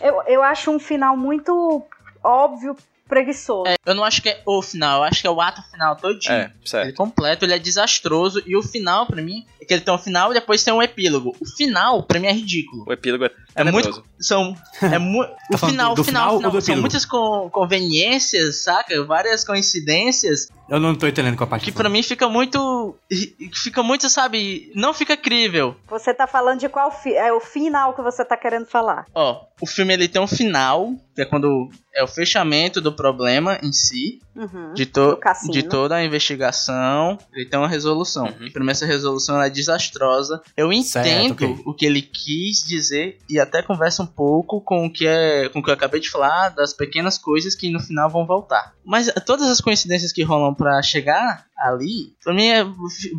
[0.00, 1.80] Eu, eu acho um final muito
[2.24, 2.76] óbvio,
[3.08, 3.66] preguiçoso.
[3.68, 5.96] É, eu não acho que é o final, eu acho que é o ato final
[5.96, 6.32] todinho.
[6.34, 6.86] É, certo.
[6.88, 8.42] Ele completo, ele é desastroso.
[8.46, 10.82] E o final, pra mim, é que ele tem um final e depois tem um
[10.82, 11.34] epílogo.
[11.40, 12.84] O final, pra mim, é ridículo.
[12.86, 14.04] O epílogo é É muito.
[14.20, 14.54] São.
[14.82, 15.22] É mu...
[15.52, 16.50] o falando final, do o final, final o final.
[16.50, 16.80] do São epílogo?
[16.82, 19.04] muitas con- conveniências, saca?
[19.04, 22.96] Várias coincidências Eu não tô entendendo com a parte que do pra mim fica muito.
[23.54, 24.70] Fica muito, sabe?
[24.74, 25.76] Não fica crível.
[25.88, 29.06] Você tá falando de qual fi é o final que você tá querendo falar?
[29.14, 33.58] Ó, o filme ele tem um final, que é quando é o fechamento do problema
[33.60, 34.72] em si, Uhum.
[34.72, 35.18] de, to
[35.50, 38.26] de toda a investigação, ele tem uma resolução.
[38.26, 38.46] Uhum.
[38.46, 40.40] E pra mim essa resolução é desastrosa.
[40.56, 41.62] Eu entendo ok.
[41.66, 45.58] o que ele quis dizer e até conversa um pouco com o que é com
[45.58, 48.74] o que eu acabei de falar das pequenas coisas que no final vão voltar.
[48.84, 52.64] Mas todas as coincidências que rolam pra chegar ali, pra mim é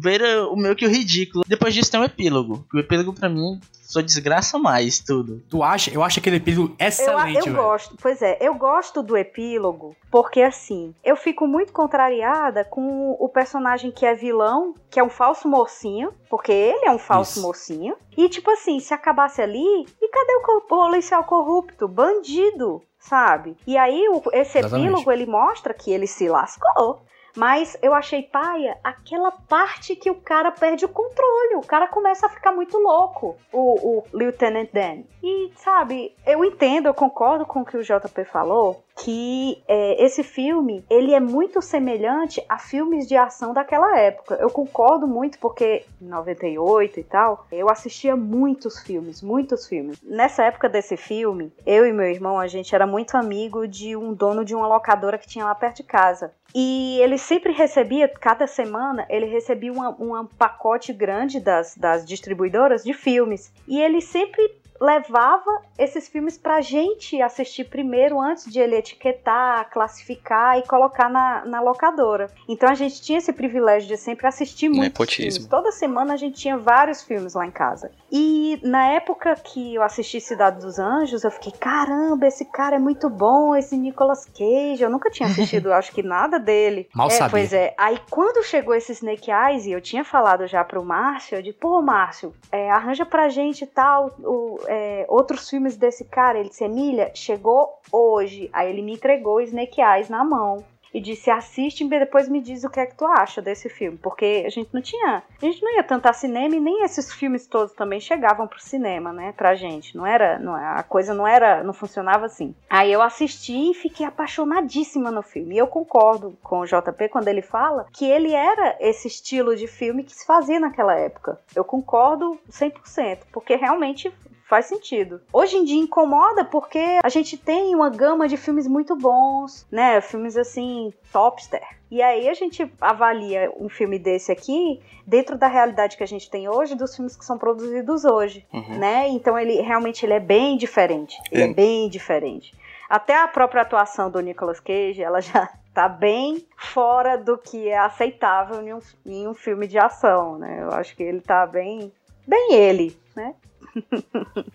[0.01, 1.43] beira o meio que o ridículo.
[1.47, 2.65] Depois disso tem um epílogo.
[2.73, 5.43] O epílogo pra mim só desgraça mais tudo.
[5.49, 5.91] Tu acha?
[5.91, 7.55] Eu acho aquele epílogo Eu, excelente, eu velho.
[7.55, 13.27] gosto, pois é, eu gosto do epílogo porque assim, eu fico muito contrariada com o
[13.29, 17.41] personagem que é vilão, que é um falso mocinho, porque ele é um falso Isso.
[17.47, 17.95] mocinho.
[18.17, 23.57] E tipo assim, se acabasse ali, e cadê o policial corrupto, bandido, sabe?
[23.65, 24.85] E aí o- esse Exatamente.
[24.87, 27.01] epílogo ele mostra que ele se lascou.
[27.39, 31.55] Mas eu achei paia aquela parte que o cara perde o controle.
[31.55, 35.03] O cara começa a ficar muito louco, o, o Lieutenant Dan.
[35.23, 40.21] E, sabe, eu entendo, eu concordo com o que o JP falou, que é, esse
[40.21, 44.35] filme, ele é muito semelhante a filmes de ação daquela época.
[44.35, 50.01] Eu concordo muito, porque em 98 e tal, eu assistia muitos filmes, muitos filmes.
[50.03, 54.13] Nessa época desse filme, eu e meu irmão, a gente era muito amigo de um
[54.13, 56.33] dono de uma locadora que tinha lá perto de casa.
[56.53, 62.93] E ele sempre recebia, cada semana, ele recebia um pacote grande das, das distribuidoras de
[62.93, 63.53] filmes.
[63.67, 70.57] E ele sempre levava esses filmes pra gente assistir primeiro, antes de ele etiquetar, classificar
[70.57, 72.29] e colocar na, na locadora.
[72.47, 75.31] Então a gente tinha esse privilégio de sempre assistir muitos Nepotismo.
[75.31, 75.47] filmes.
[75.47, 77.91] Toda semana a gente tinha vários filmes lá em casa.
[78.11, 82.79] E na época que eu assisti Cidade dos Anjos, eu fiquei, caramba, esse cara é
[82.79, 84.81] muito bom, esse Nicolas Cage.
[84.81, 86.87] Eu nunca tinha assistido, acho que nada dele.
[86.93, 87.31] Mal é, sabia.
[87.31, 87.73] Pois é.
[87.77, 91.57] Aí quando chegou esse Snake Eyes, e eu tinha falado já pro Márcio, eu disse,
[91.57, 96.39] pô, Márcio, é, arranja pra gente tal, o, é, outros filmes desse cara.
[96.39, 98.49] Ele disse, Emília, chegou hoje.
[98.53, 100.63] Aí ele me entregou Snake Eyes na mão.
[100.93, 103.97] E disse, assiste e depois me diz o que é que tu acha desse filme.
[103.97, 105.23] Porque a gente não tinha.
[105.39, 109.13] A gente não ia tanto cinema e nem esses filmes todos também chegavam pro cinema,
[109.13, 109.31] né?
[109.37, 109.95] Pra gente.
[109.95, 110.39] Não era.
[110.39, 111.63] Não, a coisa não era.
[111.63, 112.55] Não funcionava assim.
[112.69, 115.55] Aí eu assisti e fiquei apaixonadíssima no filme.
[115.55, 119.67] E eu concordo com o JP quando ele fala que ele era esse estilo de
[119.67, 121.39] filme que se fazia naquela época.
[121.55, 123.19] Eu concordo 100%.
[123.31, 124.11] Porque realmente
[124.49, 125.21] faz sentido.
[125.31, 130.01] Hoje em dia incomoda porque a gente tem uma gama de filmes muito bons, né?
[130.01, 131.61] Filmes assim, topster.
[131.91, 136.29] E aí a gente avalia um filme desse aqui dentro da realidade que a gente
[136.29, 138.77] tem hoje dos filmes que são produzidos hoje, Uhum.
[138.79, 139.07] né?
[139.09, 141.15] Então ele realmente ele é bem diferente.
[141.31, 141.53] Ele é É.
[141.53, 142.53] bem diferente.
[142.89, 147.77] Até a própria atuação do Nicolas Cage, ela já tá bem fora do que é
[147.77, 150.57] aceitável em um, em um filme de ação, né?
[150.63, 151.91] Eu acho que ele tá bem
[152.27, 153.33] bem ele, né?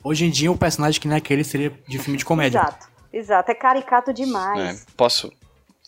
[0.02, 2.58] Hoje em dia, o personagem que não é aquele seria de filme de comédia.
[2.58, 2.94] Exato.
[3.12, 4.82] Exato, é caricato demais.
[4.82, 5.32] É, posso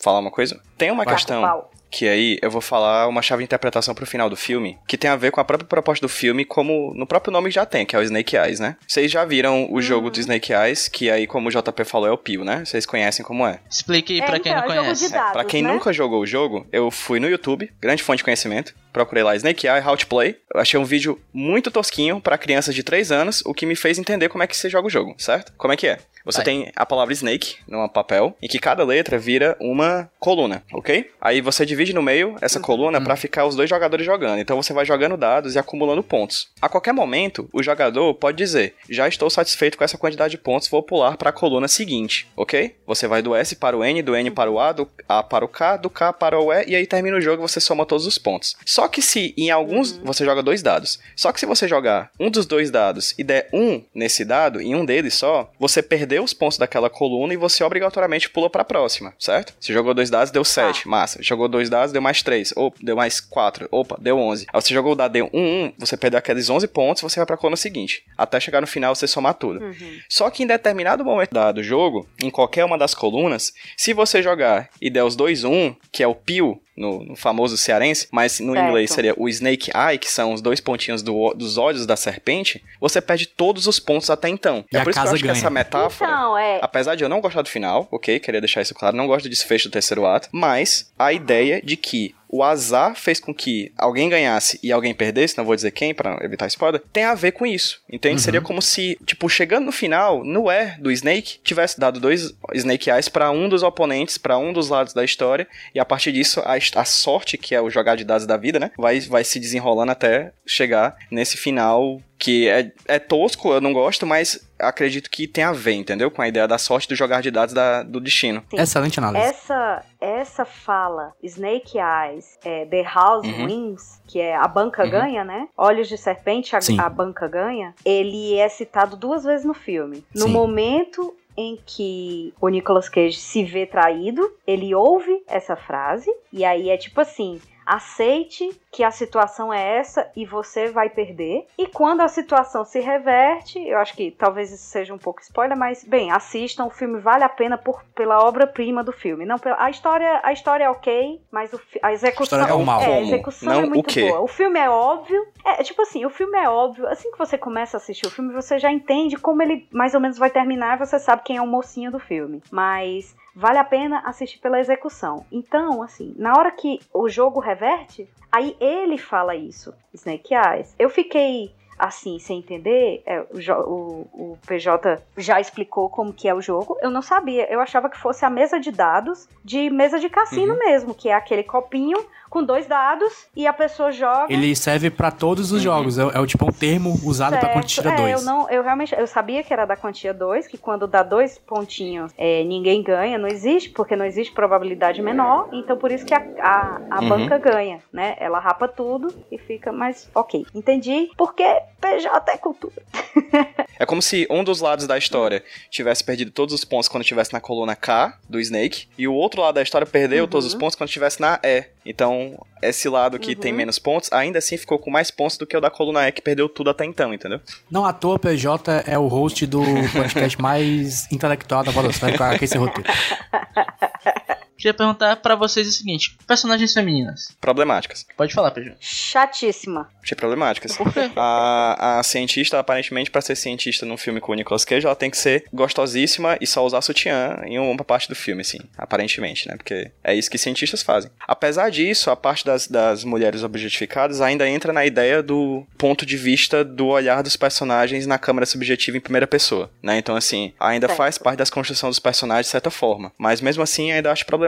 [0.01, 0.61] falar uma coisa?
[0.79, 1.67] Tem uma Taca questão.
[1.97, 5.09] Que aí eu vou falar uma chave de interpretação pro final do filme, que tem
[5.09, 7.97] a ver com a própria proposta do filme, como no próprio nome já tem, que
[7.97, 8.77] é o Snake Eyes, né?
[8.87, 10.13] Vocês já viram o jogo Uhum.
[10.13, 12.65] do Snake Eyes, que aí, como o JP falou, é o Pio, né?
[12.67, 13.61] Vocês conhecem como é.
[13.71, 15.11] Explique É, pra quem então, não é conhece.
[15.11, 15.73] dados, pra quem né?
[15.73, 19.67] nunca jogou o jogo, eu fui no YouTube, grande fonte de conhecimento, procurei lá Snake
[19.67, 20.37] Eye How to Play.
[20.55, 23.99] Eu achei um vídeo muito tosquinho pra crianças de 3 anos, o que me fez
[23.99, 25.53] entender como é que você joga o jogo, certo?
[25.57, 25.99] Como é que é?
[26.27, 26.45] Você Vai.
[26.45, 31.09] tem a palavra Snake num papel, em que cada letra vira uma coluna, ok?
[31.21, 34.41] Aí você divide no meio essa coluna pra ficar os dois jogadores jogando.
[34.41, 36.49] Então você vai jogando dados e acumulando pontos.
[36.61, 40.67] A qualquer momento, o jogador pode dizer: Já estou satisfeito com essa quantidade de pontos,
[40.69, 42.75] vou pular para a coluna seguinte, ok?
[42.85, 45.45] Você vai do S para o N, do N para o A, do A para
[45.45, 47.87] o K, do K para o E, e aí termina o jogo e você soma
[47.87, 48.57] todos os pontos.
[48.65, 50.99] Só que se em alguns você joga dois dados.
[51.15, 54.75] Só que se você jogar um dos dois dados e der um nesse dado, em
[54.75, 58.65] um deles só, você perdeu perdeu os pontos daquela coluna e você obrigatoriamente pula pra
[58.65, 59.55] próxima, certo?
[59.61, 61.23] Você jogou dois dados, deu 7, massa.
[61.23, 62.55] Jogou dois dados, deu mais 3.
[62.57, 63.69] Opa, deu mais 4.
[63.71, 64.47] Opa, deu 11.
[64.51, 67.27] Aí você jogou o dado, deu 1, 1, você perdeu aqueles 11 pontos, você vai
[67.27, 68.03] pra coluna seguinte.
[68.17, 69.61] Até chegar no final, você somar tudo.
[70.09, 74.71] Só que em determinado momento do jogo, em qualquer uma das colunas, se você jogar
[74.81, 78.53] e der os dois 1, que é o pio, no, no famoso cearense, mas no
[78.53, 78.69] Certo.
[78.69, 82.63] inglês seria o Snake Eye, que são os dois pontinhos do dos olhos da serpente,
[82.81, 84.65] você perde todos os pontos até então.
[84.73, 85.39] E é a por isso que eu acho que ganha.
[85.39, 86.11] essa metáfora.
[86.11, 86.59] Então, é.
[86.63, 89.31] Apesar de eu não gostar do final, ok, queria deixar isso claro, não gosto do
[89.31, 94.09] desfecho do terceiro ato, mas a ideia de que o azar fez com que alguém
[94.09, 97.47] ganhasse e alguém perdesse, não vou dizer quem pra evitar spoiler, tem a ver com
[97.47, 97.81] isso.
[97.91, 98.21] Entende?
[98.21, 102.91] Seria como se, tipo, chegando no final, no air do Snake, tivesse dado dois Snake
[102.91, 106.41] Eyes pra um dos oponentes, pra um dos lados da história, e a partir disso,
[106.41, 109.39] a, a sorte, que é o jogar de dados da vida, né, vai, vai se
[109.39, 115.27] desenrolando até chegar nesse final que é, é tosco, eu não gosto, mas acredito que
[115.27, 116.11] tem a ver, entendeu?
[116.11, 118.43] Com a ideia da sorte do jogar de dados da- do destino.
[118.51, 118.61] Sim.
[118.61, 119.25] Excelente análise.
[119.25, 123.47] Essa, essa fala, Snake Eyes, é, The House Uhum.
[123.47, 124.91] Wins, que é a banca Uhum.
[124.91, 125.49] ganha, né?
[125.57, 127.75] Olhos de serpente, a, a banca ganha.
[127.85, 130.05] Ele é citado duas vezes no filme.
[130.15, 130.33] No Sim.
[130.33, 136.71] momento em que o Nicolas Cage se vê traído, ele ouve essa frase, e aí
[136.71, 137.39] é tipo assim.
[137.67, 141.47] Aceite que a situação é essa e você vai perder.
[141.59, 145.57] E quando a situação se reverte, eu acho que talvez isso seja um pouco spoiler,
[145.59, 149.25] mas bem, assistam, o filme vale a pena por, pela obra-prima do filme.
[149.25, 152.65] Não, pela- a história, a história é ok, mas o a execução história é o
[152.65, 152.81] mal.
[152.81, 154.09] é, a execução Não é o muito quê?
[154.09, 154.21] boa.
[154.21, 155.27] O filme é óbvio.
[155.45, 156.87] É, tipo assim, o filme é óbvio.
[156.89, 160.01] Assim que você começa a assistir o filme, você já entende como ele mais ou
[160.01, 162.43] menos vai terminar, você sabe quem é o mocinho do filme.
[162.51, 165.27] Mas vale a pena assistir pela execução.
[165.31, 170.75] Então, assim, na hora que o jogo reverte, aí ele fala isso, Snake Eyes.
[170.79, 176.41] Eu fiquei assim, sem entender, é, o, o PJ já explicou como que é o
[176.41, 176.79] jogo.
[176.81, 180.55] Eu não sabia, eu achava que fosse a mesa de dados de mesa de cassino
[180.55, 180.59] Uhum.
[180.59, 181.99] mesmo, que é aquele copinho
[182.31, 184.33] com dois dados e a pessoa joga.
[184.33, 185.99] Ele serve pra todos os jogos.
[185.99, 188.13] É, é o tipo um termo usado pra quando tira é, dois.
[188.13, 191.39] Eu, não, eu realmente eu sabia que era da quantia 2, que quando dá dois
[191.39, 196.15] pontinhos é, ninguém ganha, não existe, porque não existe probabilidade menor, então por isso que
[196.15, 197.09] a, a, a Uhum.
[197.09, 198.17] banca ganha, né?
[198.19, 200.45] Ela rapa tudo e fica mais ok.
[200.55, 201.45] Entendi, porque
[201.81, 202.83] PJ é cultura.
[203.79, 207.31] É como se um dos lados da história tivesse perdido todos os pontos quando estivesse
[207.35, 210.31] na coluna K do Snake, e o outro lado da história perdeu Uhum.
[210.31, 211.65] todos os pontos quando estivesse na E.
[211.87, 213.59] Então, esse lado que tem Uhum.
[213.59, 216.21] menos pontos, ainda assim ficou com mais pontos do que o da coluna E, que
[216.21, 217.41] perdeu tudo até então, entendeu?
[217.71, 219.63] Não à toa, PJ é o host do
[219.93, 222.91] podcast mais intelectual da Podosfera, com a esse roteiro.
[224.57, 227.29] Queria perguntar pra vocês o seguinte: personagens femininas.
[227.41, 228.07] Problemáticas.
[228.17, 228.77] Pode falar, PJ.
[228.81, 229.89] Chatíssima.
[230.03, 230.77] Achei problemáticas.
[230.77, 231.11] Por quê?
[231.17, 235.11] A, a cientista, aparentemente, pra ser cientista num filme com o Nicolas Cage, ela tem
[235.11, 238.59] que ser gostosíssima e só usar sutiã em uma parte do filme, assim.
[238.77, 239.57] Aparentemente, né?
[239.57, 241.11] Porque é isso que cientistas fazem.
[241.27, 246.17] Apesar disso, a parte das, das mulheres objetificadas ainda entra na ideia do ponto de
[246.17, 249.99] vista do olhar dos personagens na câmera subjetiva em primeira pessoa, né?
[249.99, 250.97] Então, assim, ainda Certo.
[250.97, 253.13] faz parte das construção dos personagens de certa forma.
[253.19, 254.46] Mas mesmo assim, ainda acho problemático.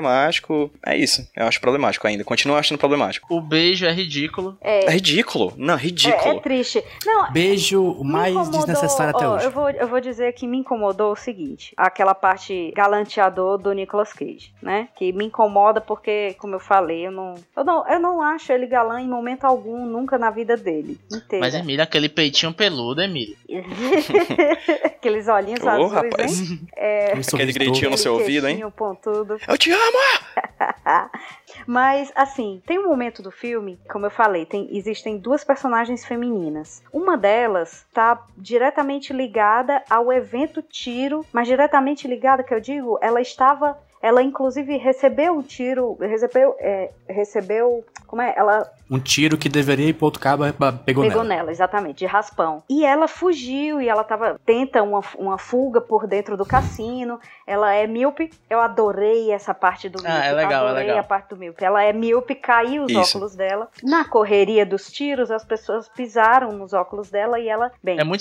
[0.85, 1.27] É isso.
[1.37, 2.25] Eu acho problemático ainda.
[2.25, 3.27] Continuo achando problemático.
[3.35, 4.57] O beijo é ridículo.
[4.61, 5.53] É, É ridículo.
[5.57, 6.37] Não, é, ridículo.
[6.39, 6.83] é triste.
[7.05, 9.45] Não, Beijo o mais incomodou- desnecessário até ó, hoje.
[9.47, 14.13] Eu vou, eu vou dizer que me incomodou o seguinte: aquela parte galanteador do Nicolas
[14.13, 14.89] Cage, né?
[14.97, 18.67] Que me incomoda porque, como eu falei, eu não, eu não, eu não acho ele
[18.67, 20.99] galã em momento algum, nunca na vida dele.
[21.13, 21.45] Inteira.
[21.45, 23.37] Mas Emília, aquele peitinho peludo, Emília.
[24.85, 26.51] Aqueles olhinhos Ô, azuis, rapaz.
[26.51, 26.61] hein?
[26.77, 28.63] É, Aquele gritinho no seu ouvido, hein?
[28.77, 29.39] pontudo.
[29.47, 31.11] Eu te amo!
[31.67, 36.83] Mas, assim, tem um momento do filme, como eu falei, tem, existem duas personagens femininas.
[36.93, 43.21] Uma delas tá diretamente ligada ao evento tiro, mas diretamente ligada, que eu digo, ela
[43.21, 43.79] estava.
[44.01, 45.97] Ela, inclusive, recebeu um tiro.
[46.01, 46.55] Recebeu.
[46.59, 47.85] é, recebeu.
[48.07, 48.33] Como é?
[48.37, 50.45] Ela Um tiro que deveria ir pro outro cabo,
[50.85, 51.25] pegou, Pegou nela.
[51.25, 52.63] nela, exatamente, de raspão.
[52.71, 57.21] E ela fugiu e ela tava tenta uma, uma fuga por dentro do cassino.
[57.47, 58.31] Ela é míope.
[58.49, 60.27] Eu adorei essa parte do Ah, míope.
[60.27, 61.01] é legal, é adorei legal.
[61.01, 61.63] a parte do míope.
[61.65, 63.19] Ela é míope, caiu os Isso.
[63.19, 63.69] óculos dela.
[63.83, 68.21] Na correria dos tiros, as pessoas pisaram nos óculos dela e ela, bem, É muito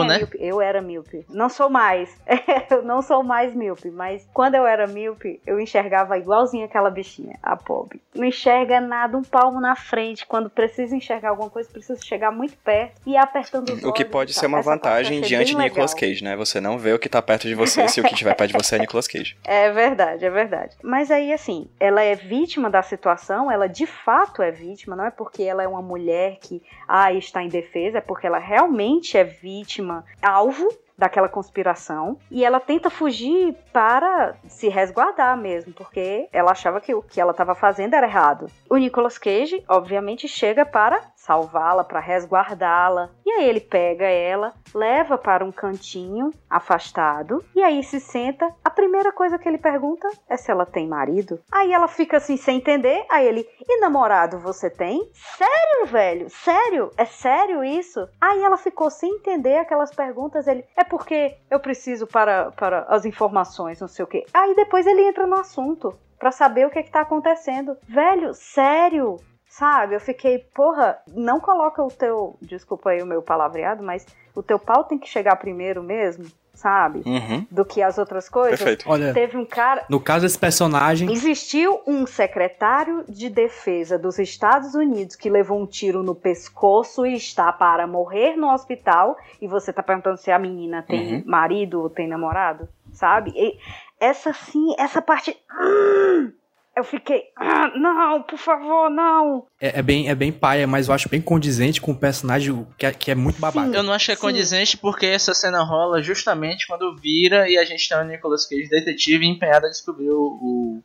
[0.00, 0.18] quem é né?
[0.18, 1.24] míope, eu era míope.
[1.28, 2.10] Não sou mais.
[2.70, 7.38] eu não sou mais míope, mas quando eu era míope, eu enxergava igualzinho aquela bichinha,
[7.42, 8.00] a pobre.
[8.14, 10.26] Não enxerga nada, um palmo na frente.
[10.26, 14.02] Quando precisa enxergar alguma coisa, precisa chegar muito perto e ir apertando os O que
[14.02, 16.10] olhos pode e ser uma Essa vantagem diante de Nicolas legal.
[16.10, 16.36] Cage, né?
[16.36, 18.58] Você não vê o que tá perto de você se o que tiver perto de
[18.58, 19.36] você é Nicolas Cage.
[19.48, 20.76] É verdade, é verdade.
[20.82, 25.10] Mas aí, assim, ela é vítima da situação, ela de fato é vítima, não é
[25.10, 29.24] porque ela é uma mulher que ah, está em defesa, é porque ela realmente é
[29.24, 30.68] vítima, alvo,
[30.98, 37.00] daquela conspiração e ela tenta fugir para se resguardar mesmo, porque ela achava que o
[37.00, 38.50] que ela estava fazendo era errado.
[38.68, 43.10] O Nicolas Cage, obviamente, chega para salvá-la, para resguardá-la.
[43.24, 48.50] E aí ele pega ela, leva para um cantinho afastado e aí se senta.
[48.64, 51.38] A primeira coisa que ele pergunta é se ela tem marido.
[51.52, 53.04] Aí ela fica assim sem entender.
[53.10, 56.30] Aí ele: "E namorado você tem?" "Sério, velho?
[56.30, 56.90] Sério?
[56.96, 60.46] É sério isso?" Aí ela ficou sem entender aquelas perguntas.
[60.46, 64.86] Ele: "É porque eu preciso para para as informações, não sei o quê." Aí depois
[64.86, 67.76] ele entra no assunto para saber o que, que tá acontecendo.
[67.86, 69.16] Velho, sério?
[69.58, 69.96] Sabe?
[69.96, 72.36] Eu fiquei, porra, não coloca o teu.
[72.40, 77.02] Desculpa aí o meu palavreado, mas o teu pau tem que chegar primeiro mesmo, sabe?
[77.04, 77.44] Uhum.
[77.50, 78.56] Do que as outras coisas.
[78.56, 78.84] Perfeito.
[78.88, 79.84] Olha, Teve um cara.
[79.90, 85.66] no caso desse personagem, Existiu um secretário de defesa dos Estados Unidos que levou um
[85.66, 89.16] tiro no pescoço e está para morrer no hospital.
[89.42, 91.22] E você tá perguntando se a menina tem Uhum.
[91.26, 93.32] marido ou tem namorado, sabe?
[93.34, 93.58] E
[93.98, 95.36] essa sim, essa parte.
[95.60, 96.30] hum,
[96.78, 97.24] Eu fiquei.
[97.36, 99.46] "Ah, não, por favor, não.
[99.60, 102.86] é, é bem, é bem paia, mas eu acho bem condizente com o personagem que
[102.86, 103.68] é, que é muito babaca.
[103.76, 104.20] Eu não achei Sim.
[104.20, 108.68] condizente porque essa cena rola justamente quando vira e a gente tem o Nicolas Cage
[108.68, 110.82] detetive empenhado a descobrir o,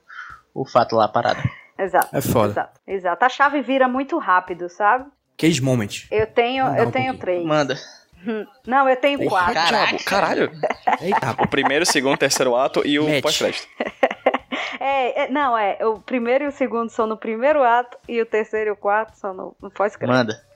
[0.54, 1.42] o, o fato lá parado.
[1.78, 2.10] Exato.
[2.16, 2.52] É foda.
[2.52, 3.26] Exato, exato.
[3.26, 5.06] A chave vira muito rápido, sabe?
[5.38, 6.08] Cage Moment.
[6.12, 7.20] Eu tenho, Manda eu um tenho pouquinho.
[7.20, 7.46] três.
[7.46, 7.76] Manda.
[8.66, 9.54] Não, eu tenho quatro.
[9.54, 10.52] Diabo, caralho.
[11.02, 13.68] Eita, O primeiro, o segundo, o terceiro ato e o pós-crédito.
[14.80, 15.78] É, é, não, é.
[15.86, 19.16] O primeiro e o segundo são no primeiro ato e o terceiro e o quarto
[19.16, 20.16] são no, no pós-crédito.
[20.16, 20.54] Manda.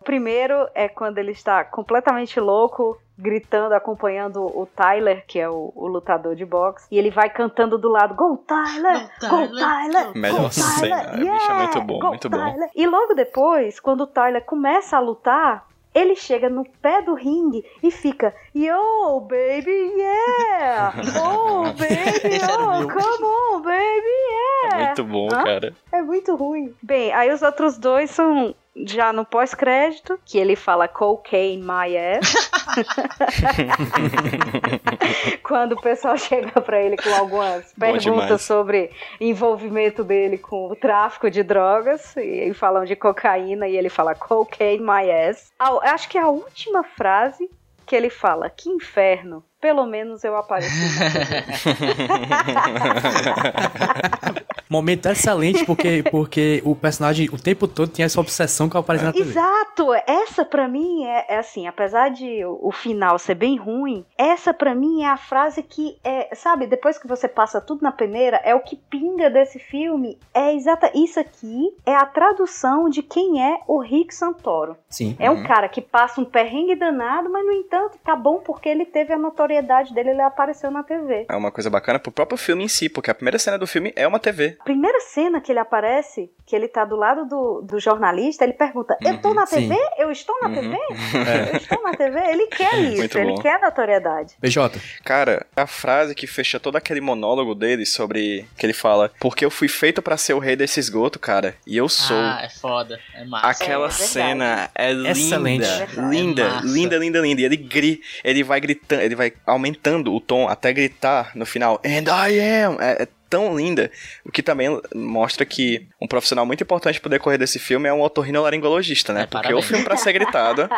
[0.00, 5.72] O primeiro é quando ele está completamente louco, gritando, acompanhando o Tyler, que é o,
[5.74, 9.08] o lutador de boxe, e ele vai cantando do lado: Go Tyler!
[9.20, 10.12] Go, Go Tyler!
[10.14, 10.78] Melhor Go, Tyler!
[10.78, 12.36] cena, bicho, é muito bom, Go, muito bom.
[12.36, 12.68] Tyler!
[12.74, 17.64] E logo depois, quando o Tyler começa a lutar, ele chega no pé do ringue
[17.82, 20.92] e fica, yo, baby, yeah!
[21.22, 24.82] Oh, baby, oh, come on, baby, yeah!
[24.82, 25.44] É muito bom, Hã?
[25.44, 25.74] cara.
[25.92, 26.74] É muito ruim.
[26.82, 32.50] Bem, aí os outros dois são já no pós-crédito, que ele fala cocaine my ass.
[35.42, 41.30] Quando o pessoal chega pra ele com algumas perguntas sobre envolvimento dele com o tráfico
[41.30, 45.52] de drogas, e, falam de cocaína, e ele fala cocaine my ass.
[45.58, 47.50] Acho que é a última frase
[47.84, 50.72] que ele fala, que inferno, pelo menos eu apareci.
[54.72, 59.12] Momento excelente, porque, porque o personagem o tempo todo tinha essa obsessão com aparecer na
[59.12, 59.28] TV.
[59.30, 59.92] Exato!
[60.06, 64.74] Essa pra mim é, é assim, apesar de o, final ser bem ruim, essa pra
[64.74, 68.54] mim é a frase que é, sabe, depois que você passa tudo na peneira, é
[68.54, 70.18] o que pinga desse filme.
[70.32, 74.76] É exata isso aqui é a tradução de quem é o Rick Santoro.
[74.88, 75.14] Sim.
[75.18, 75.40] É Uhum.
[75.40, 79.12] um cara que passa um perrengue danado, mas no entanto tá bom porque ele teve
[79.12, 81.26] a notoriedade dele, ele apareceu na TV.
[81.28, 83.92] É uma coisa bacana pro próprio filme em si, porque a primeira cena do filme
[83.94, 84.56] é uma TV.
[84.62, 88.52] A primeira cena que ele aparece, que ele tá do lado do, do jornalista, ele
[88.52, 89.56] pergunta: Eu tô Uhum, na sim.
[89.68, 89.76] TV?
[89.98, 90.54] Eu estou na Uhum.
[90.54, 90.78] TV?
[91.50, 92.20] Eu estou na TV?
[92.30, 93.40] Ele quer isso, Muito ele bom.
[93.40, 94.36] quer notoriedade.
[94.40, 94.80] PJ.
[95.04, 99.50] Cara, a frase que fecha todo aquele monólogo dele sobre que ele fala, porque eu
[99.50, 102.16] fui feito pra ser o rei desse esgoto, cara, e eu sou.
[102.16, 103.00] Ah, é foda.
[103.16, 103.48] É massa.
[103.48, 104.08] Aquela É verdade.
[104.08, 105.64] cena é linda, Excelente.
[106.08, 107.40] linda, É linda, linda, linda.
[107.40, 111.80] E ele grita, ele vai gritando, ele vai aumentando o tom até gritar no final.
[111.84, 112.76] And I am.
[112.80, 113.90] É, é tão linda,
[114.24, 118.00] o que também mostra que um profissional muito importante pro decorrer desse filme é um
[118.02, 119.22] otorrinolaringologista, né?
[119.22, 119.64] É, Porque parabéns.
[119.64, 120.68] o filme pra ser gritado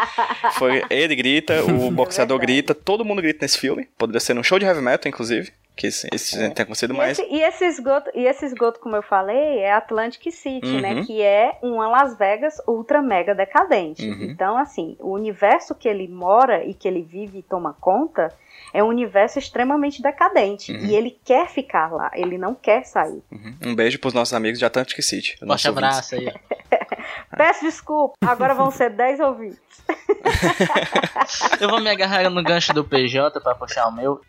[0.53, 2.53] foi ele grita, o boxeador verdade.
[2.53, 3.89] grita, todo mundo grita nesse filme.
[3.99, 5.53] Poderia ser num show de heavy metal, inclusive.
[5.77, 7.19] Que esse, esse tem acontecido E mais.
[7.19, 10.81] esse, e esse esgoto, e esse esgoto, como eu falei, é Atlantic City, Uhum.
[10.81, 11.03] né?
[11.05, 14.09] Que é uma Las Vegas ultra mega decadente.
[14.09, 14.23] Uhum.
[14.31, 18.33] Então, assim, o universo que ele mora e que ele vive e toma conta
[18.75, 20.73] é um universo extremamente decadente.
[20.73, 20.87] Uhum.
[20.87, 23.23] E ele quer ficar lá, ele não quer sair.
[23.31, 23.57] Uhum.
[23.67, 25.39] Um beijo pros nossos amigos de Atlantic City.
[25.39, 26.55] Forte abraço aí, ó.
[27.37, 29.59] Peço desculpa, agora vão ser 10 ouvintes.
[31.61, 34.21] Eu vou me agarrar no gancho do PJ pra puxar o meu.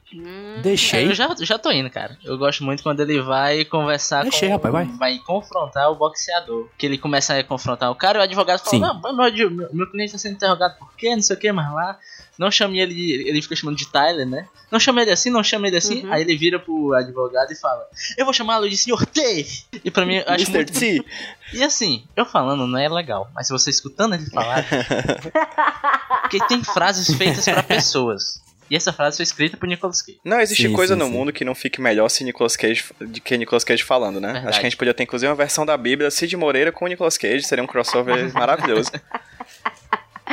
[0.62, 1.08] Deixei.
[1.08, 2.18] Eu já, já tô indo, cara.
[2.24, 4.56] Eu gosto muito quando ele vai conversar Deixei, com...
[4.56, 5.18] rapaz, vai.
[5.20, 6.68] confrontar o boxeador.
[6.78, 8.80] Que ele começa a confrontar o cara e o advogado fala, Sim.
[8.80, 11.52] não, meu, meu, meu- meu cliente tá sendo interrogado por quê, não sei o que,
[11.52, 11.98] mas lá...
[12.38, 14.48] Não chame ele, de- ele fica chamando de Tyler, né?
[14.72, 16.04] Não chame ele assim, não chame ele assim.
[16.04, 16.12] Uhum.
[16.14, 19.06] Aí ele vira pro advogado e fala, eu vou chamá-lo de Sr.
[19.06, 19.46] T.
[19.84, 20.54] E pra mim, eu acho Mr.
[20.56, 20.74] muito...
[20.74, 21.06] T.
[21.54, 24.66] E assim, eu falando não é legal, mas se você escutando ele falar...
[26.22, 28.44] porque tem frases feitas pra pessoas.
[28.70, 30.18] E essa frase foi escrita por Nicolas Cage.
[30.26, 31.12] Não existe Sim, coisa sim, no sim.
[31.12, 34.34] mundo que não fique melhor se Nicolas Cage de que Nicolas Cage falando, né?
[34.34, 34.50] Verdade.
[34.50, 36.88] Acho que a gente podia ter inclusive uma versão da Bíblia Cid Moreira com o
[36.88, 38.92] Nicolas Cage, seria um crossover maravilhoso.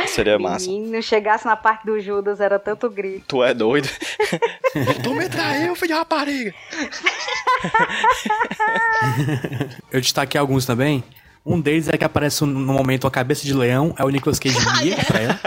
[0.06, 0.66] Seria massa.
[0.66, 3.24] Menino, chegasse na parte do Judas, era tanto grito.
[3.28, 3.88] Tu é doido?
[5.02, 6.54] tu me traiu, filho de rapariga.
[9.90, 11.04] Eu destaquei alguns também.
[11.44, 14.56] Um deles é que aparece no momento a cabeça de leão, é o Nicolas Cage
[14.80, 15.40] guia pra ela.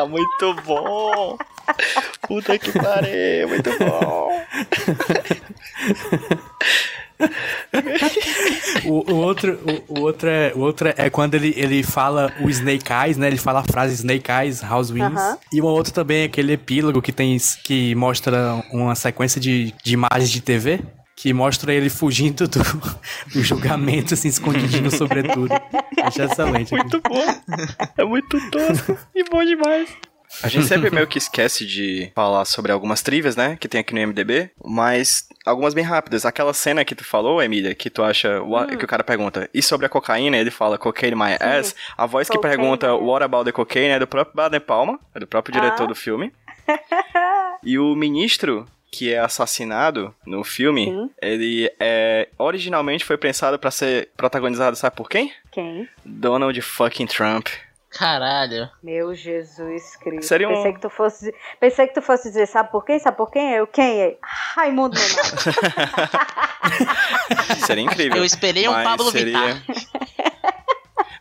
[0.00, 1.36] Ah, muito bom.
[2.26, 4.30] Puta que pariu, muito bom.
[8.84, 9.58] O, o outro,
[9.88, 13.26] o, o outro, é, o outro é quando ele, ele fala o Snake Eyes, né?
[13.26, 15.16] Ele fala a frase Snake Eyes, House Wings.
[15.16, 15.38] Aham.
[15.52, 19.94] E uma outra também é aquele epílogo que tem que mostra uma sequência de, de
[19.94, 20.80] imagens de TV.
[21.16, 22.60] Que mostra ele fugindo do,
[23.34, 25.52] do julgamento, assim, escondidinho sobretudo.
[26.00, 26.72] Acho excelente.
[26.72, 26.84] aqui.
[26.84, 27.24] Muito bom.
[27.96, 29.88] É muito tosco e bom demais.
[30.42, 33.56] A gente sempre meio que esquece de falar sobre algumas trivias, né?
[33.58, 36.24] Que tem aqui no MDB, mas algumas bem rápidas.
[36.26, 38.40] Aquela cena que tu falou, Emília, que tu acha.
[38.42, 40.36] what- Que o cara pergunta, e sobre a cocaína?
[40.36, 41.74] Ele fala, cocaine my ass.
[41.96, 42.56] A voz que Cocaine.
[42.56, 43.88] pergunta, what about the cocaine?
[43.94, 45.86] É do próprio Baden Palma, é do próprio diretor Ah.
[45.86, 46.32] do filme.
[47.64, 51.10] E o ministro que é assassinado no filme, Sim.
[51.20, 55.32] ele é originalmente foi pensado pra ser protagonizado, sabe por quem?
[55.50, 55.88] Quem?
[56.04, 57.48] Donald fucking Trump.
[57.90, 58.68] Caralho.
[58.82, 60.26] Meu Jesus Cristo.
[60.28, 62.98] Seria um- Pensei que tu fosse, pensei que tu fosse dizer, sabe por quem?
[62.98, 63.52] Sabe por quem?
[63.54, 64.16] Eu quem é?
[64.22, 65.58] Raimundo Nonato.
[67.66, 68.18] Seria incrível.
[68.18, 69.62] Eu esperei um mas Pablo seria...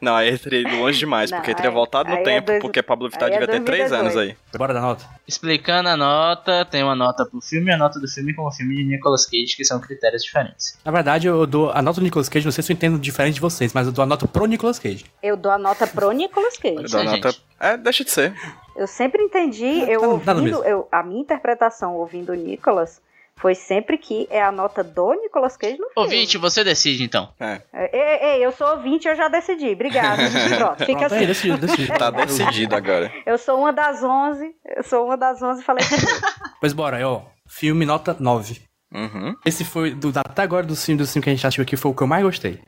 [0.01, 2.21] Não, aí ele teria ido longe demais, Não, porque ele teria aí- voltado no aí
[2.21, 4.37] é tempo, dois- porque Pablo Vittar é devia ter 3 anos 2018.
[4.53, 4.57] aí.
[4.57, 5.05] Bora dar nota.
[5.27, 8.51] Explicando a nota, tem uma nota pro filme e a nota do filme com o
[8.51, 10.77] filme de Nicolas Cage, que são critérios diferentes.
[10.85, 13.35] Na verdade, eu dou a nota do Nicolas Cage, não sei se eu entendo diferente
[13.35, 15.05] de vocês, mas eu dou a nota pro Nicolas Cage.
[15.21, 16.75] Eu dou a nota pro Nicolas Cage.
[16.75, 17.35] Eu dou a nota...
[17.59, 18.33] É, deixa de ser.
[18.75, 23.01] Eu sempre entendi, eu nada ouvindo, eu, a minha interpretação ouvindo o Nicolas
[23.37, 25.93] foi sempre que é a nota do Nicolas Cage no filme.
[25.95, 27.29] Ouvinte, você decide então.
[27.39, 27.61] É,
[27.93, 29.69] Ei, ei, eu sou ouvinte, eu já decidi.
[29.69, 30.23] Obrigada.
[30.57, 31.25] Pronto, fica aí, assim.
[31.27, 31.97] decidido, decidido.
[31.97, 33.11] tá decidido agora.
[33.25, 35.85] Eu sou uma das 11, eu sou uma das 11 falei.
[36.59, 37.23] Pois bora, ó.
[37.47, 38.61] Filme nota 9.
[38.93, 39.35] Uhum.
[39.45, 41.91] Esse foi, do, até agora do filme, do filme que a gente assistiu aqui, foi
[41.91, 42.59] o que eu mais gostei.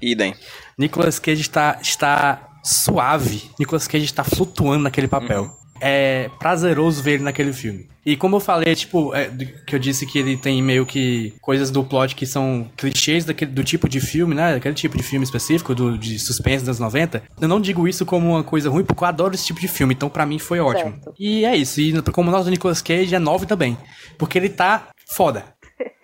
[0.00, 0.34] Idem.
[0.78, 3.50] Nicolas Cage está, está suave.
[3.58, 5.50] Nicolas Cage está flutuando naquele papel.
[5.80, 7.88] É prazeroso ver ele naquele filme.
[8.06, 9.30] E como eu falei, tipo, é,
[9.66, 13.50] que eu disse que ele tem meio que coisas do plot que são clichês daquele,
[13.50, 14.52] do tipo de filme, né?
[14.54, 17.22] Daquele tipo de filme específico, do, de suspense das 90.
[17.40, 19.94] Eu não digo isso como uma coisa ruim, porque eu adoro esse tipo de filme.
[19.94, 20.92] Então, pra mim, foi ótimo.
[20.92, 21.14] Certo.
[21.18, 21.80] E é isso.
[21.80, 23.78] E como nós do Nicolas Cage é 9 também.
[24.18, 25.44] Porque ele tá foda.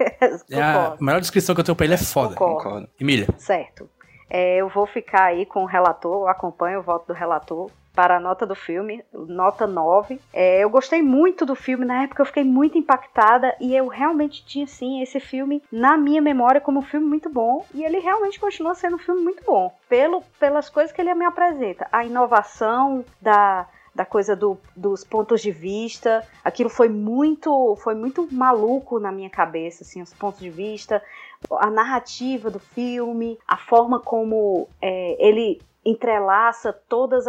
[0.51, 2.35] É a melhor descrição que eu tenho pra ele é foda.
[2.35, 2.89] Concordo.
[3.01, 3.27] Emília.
[3.39, 3.89] Certo.
[4.31, 8.17] É, eu vou ficar aí com o relator, eu acompanho o voto do relator para
[8.17, 10.21] a nota do filme, nota 9.
[10.33, 14.47] É, eu gostei muito do filme, na época eu fiquei muito impactada e eu realmente
[14.47, 18.39] tinha, sim, esse filme na minha memória como um filme muito bom e ele realmente
[18.39, 21.89] continua sendo um filme muito bom, pelo, pelas coisas que ele me apresenta.
[21.91, 28.29] A inovação da, da coisa do- dos pontos de vista, aquilo foi muito, foi muito
[28.33, 31.03] maluco na minha cabeça, assim, os pontos de vista,
[31.51, 37.25] a narrativa do filme, a forma como é, ele entrelaça todos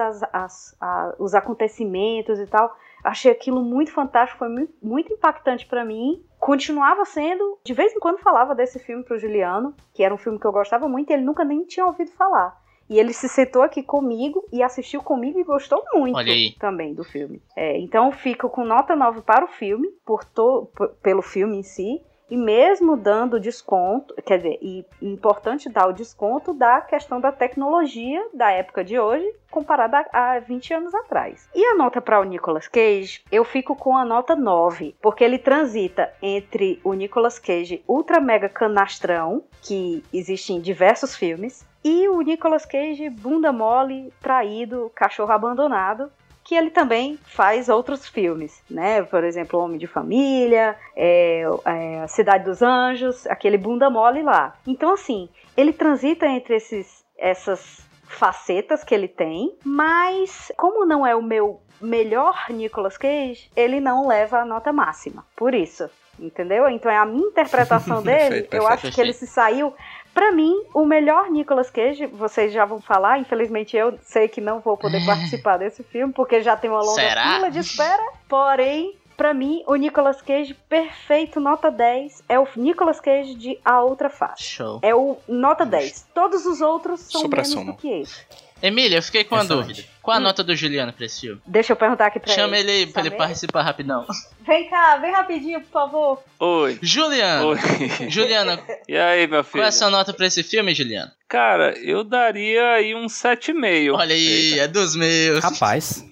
[1.17, 2.75] os acontecimentos e tal.
[3.03, 6.23] Achei aquilo muito fantástico, foi muito, muito impactante pra mim.
[6.39, 10.37] Continuava sendo, de vez em quando falava desse filme pro Juliano, que era um filme
[10.39, 12.59] que eu gostava muito, e ele nunca nem tinha ouvido falar.
[12.89, 16.17] E ele se sentou aqui comigo e assistiu comigo e gostou muito
[16.59, 17.41] também do filme.
[17.55, 20.69] É, então eu fico com nota 9 para o filme, por to-
[21.01, 22.01] pelo filme em si,
[22.31, 28.25] e mesmo dando desconto, quer dizer, e importante dar o desconto da questão da tecnologia
[28.33, 31.49] da época de hoje, comparada a 20 anos atrás.
[31.53, 35.37] E a nota para o Nicolas Cage, eu fico com a nota 9, porque ele
[35.37, 42.21] transita entre o Nicolas Cage ultra mega canastrão, que existe em diversos filmes, e o
[42.21, 46.09] Nicolas Cage bunda mole, traído, cachorro abandonado,
[46.51, 49.03] que ele também faz outros filmes, né?
[49.03, 54.53] Por exemplo, Homem de Família, é, é, Cidade dos Anjos, aquele bunda mole lá.
[54.67, 61.15] Então, assim, ele transita entre esses, essas facetas que ele tem, mas como não é
[61.15, 65.25] o meu melhor Nicolas Cage, ele não leva a nota máxima.
[65.37, 65.89] Por isso,
[66.19, 66.67] entendeu?
[66.67, 68.17] Então é a minha interpretação dele.
[68.17, 68.87] Perfeito, eu perfeito.
[68.87, 69.73] acho que ele se saiu
[70.13, 74.59] Pra mim, o melhor Nicolas Cage, vocês já vão falar, infelizmente eu sei que não
[74.59, 77.35] vou poder participar desse filme, porque já tem uma longa Será?
[77.35, 78.03] fila de espera.
[78.27, 83.81] Porém, pra mim, o Nicolas Cage perfeito, nota 10, é o Nicolas Cage de A
[83.81, 84.43] Outra Face.
[84.43, 84.79] Show.
[84.81, 86.07] É o nota 10.
[86.13, 87.71] Todos os outros são menos Supra-sumo.
[87.71, 88.25] do que esse.
[88.61, 89.67] Emília, eu fiquei com uma Excelente.
[89.67, 89.87] dúvida.
[90.01, 91.41] Qual a nota do Juliano pra esse filme?
[91.45, 92.71] Deixa eu perguntar aqui pra Chama ele.
[92.71, 94.05] ele pra ele participar rapidão.
[94.45, 96.19] Vem cá, vem rapidinho, por favor.
[96.39, 96.79] Oi.
[96.81, 97.49] Juliano!
[97.49, 97.57] Oi.
[98.09, 99.53] Juliano, E aí, meu filho?
[99.61, 101.11] qual é a sua nota pra esse filme, Juliano?
[101.29, 103.93] Cara, eu daria aí um 7,5.
[103.93, 105.43] Olha aí, é dos meus.
[105.43, 106.03] Rapaz.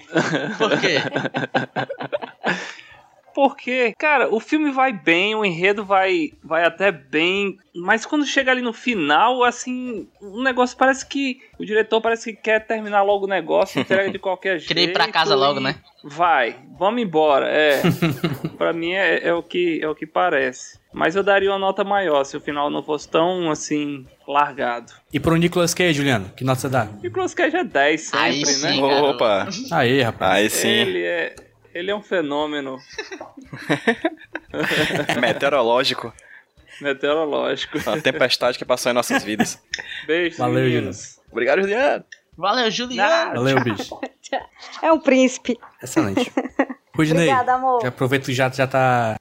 [0.59, 0.97] Por quê?
[3.33, 8.51] Porque, cara, o filme vai bem, o enredo vai, vai até bem, mas quando chega
[8.51, 11.39] ali no final, assim, o negócio parece que.
[11.59, 14.67] O diretor parece que quer terminar logo o negócio, entrega de qualquer jeito.
[14.67, 15.75] Queria ir pra casa logo, né?
[16.03, 17.47] Vai, vamos embora.
[17.49, 17.81] É.
[18.57, 20.79] pra mim é, é o que, é o que parece.
[20.91, 24.91] Mas eu daria uma nota maior se o final não fosse tão, assim, largado.
[25.13, 26.87] E pro Nicolas Cage, Juliano, que nota você dá?
[27.03, 28.45] Nicolas Cage é 10 sempre, Aí né?
[28.45, 28.81] sim.
[28.81, 29.03] cara.
[29.03, 30.33] Opa, Aí, rapaz.
[30.35, 30.67] aí sim.
[30.67, 31.35] Ele é.
[31.73, 32.77] Ele é um fenômeno
[35.21, 36.13] Meteorológico.
[36.81, 37.77] meteorológico.
[37.89, 39.61] A tempestade que passou em nossas vidas.
[40.07, 41.19] Beijo, Valeu, meninos.
[41.31, 42.03] Obrigado, Juliano.
[42.37, 43.35] Valeu, Juliano.
[43.35, 43.99] Valeu, bicho.
[44.81, 45.57] É um príncipe.
[45.81, 46.31] Excelente.
[46.95, 47.81] Rudinei, Obrigada, amor.
[47.81, 49.15] já aproveita que já, já tá...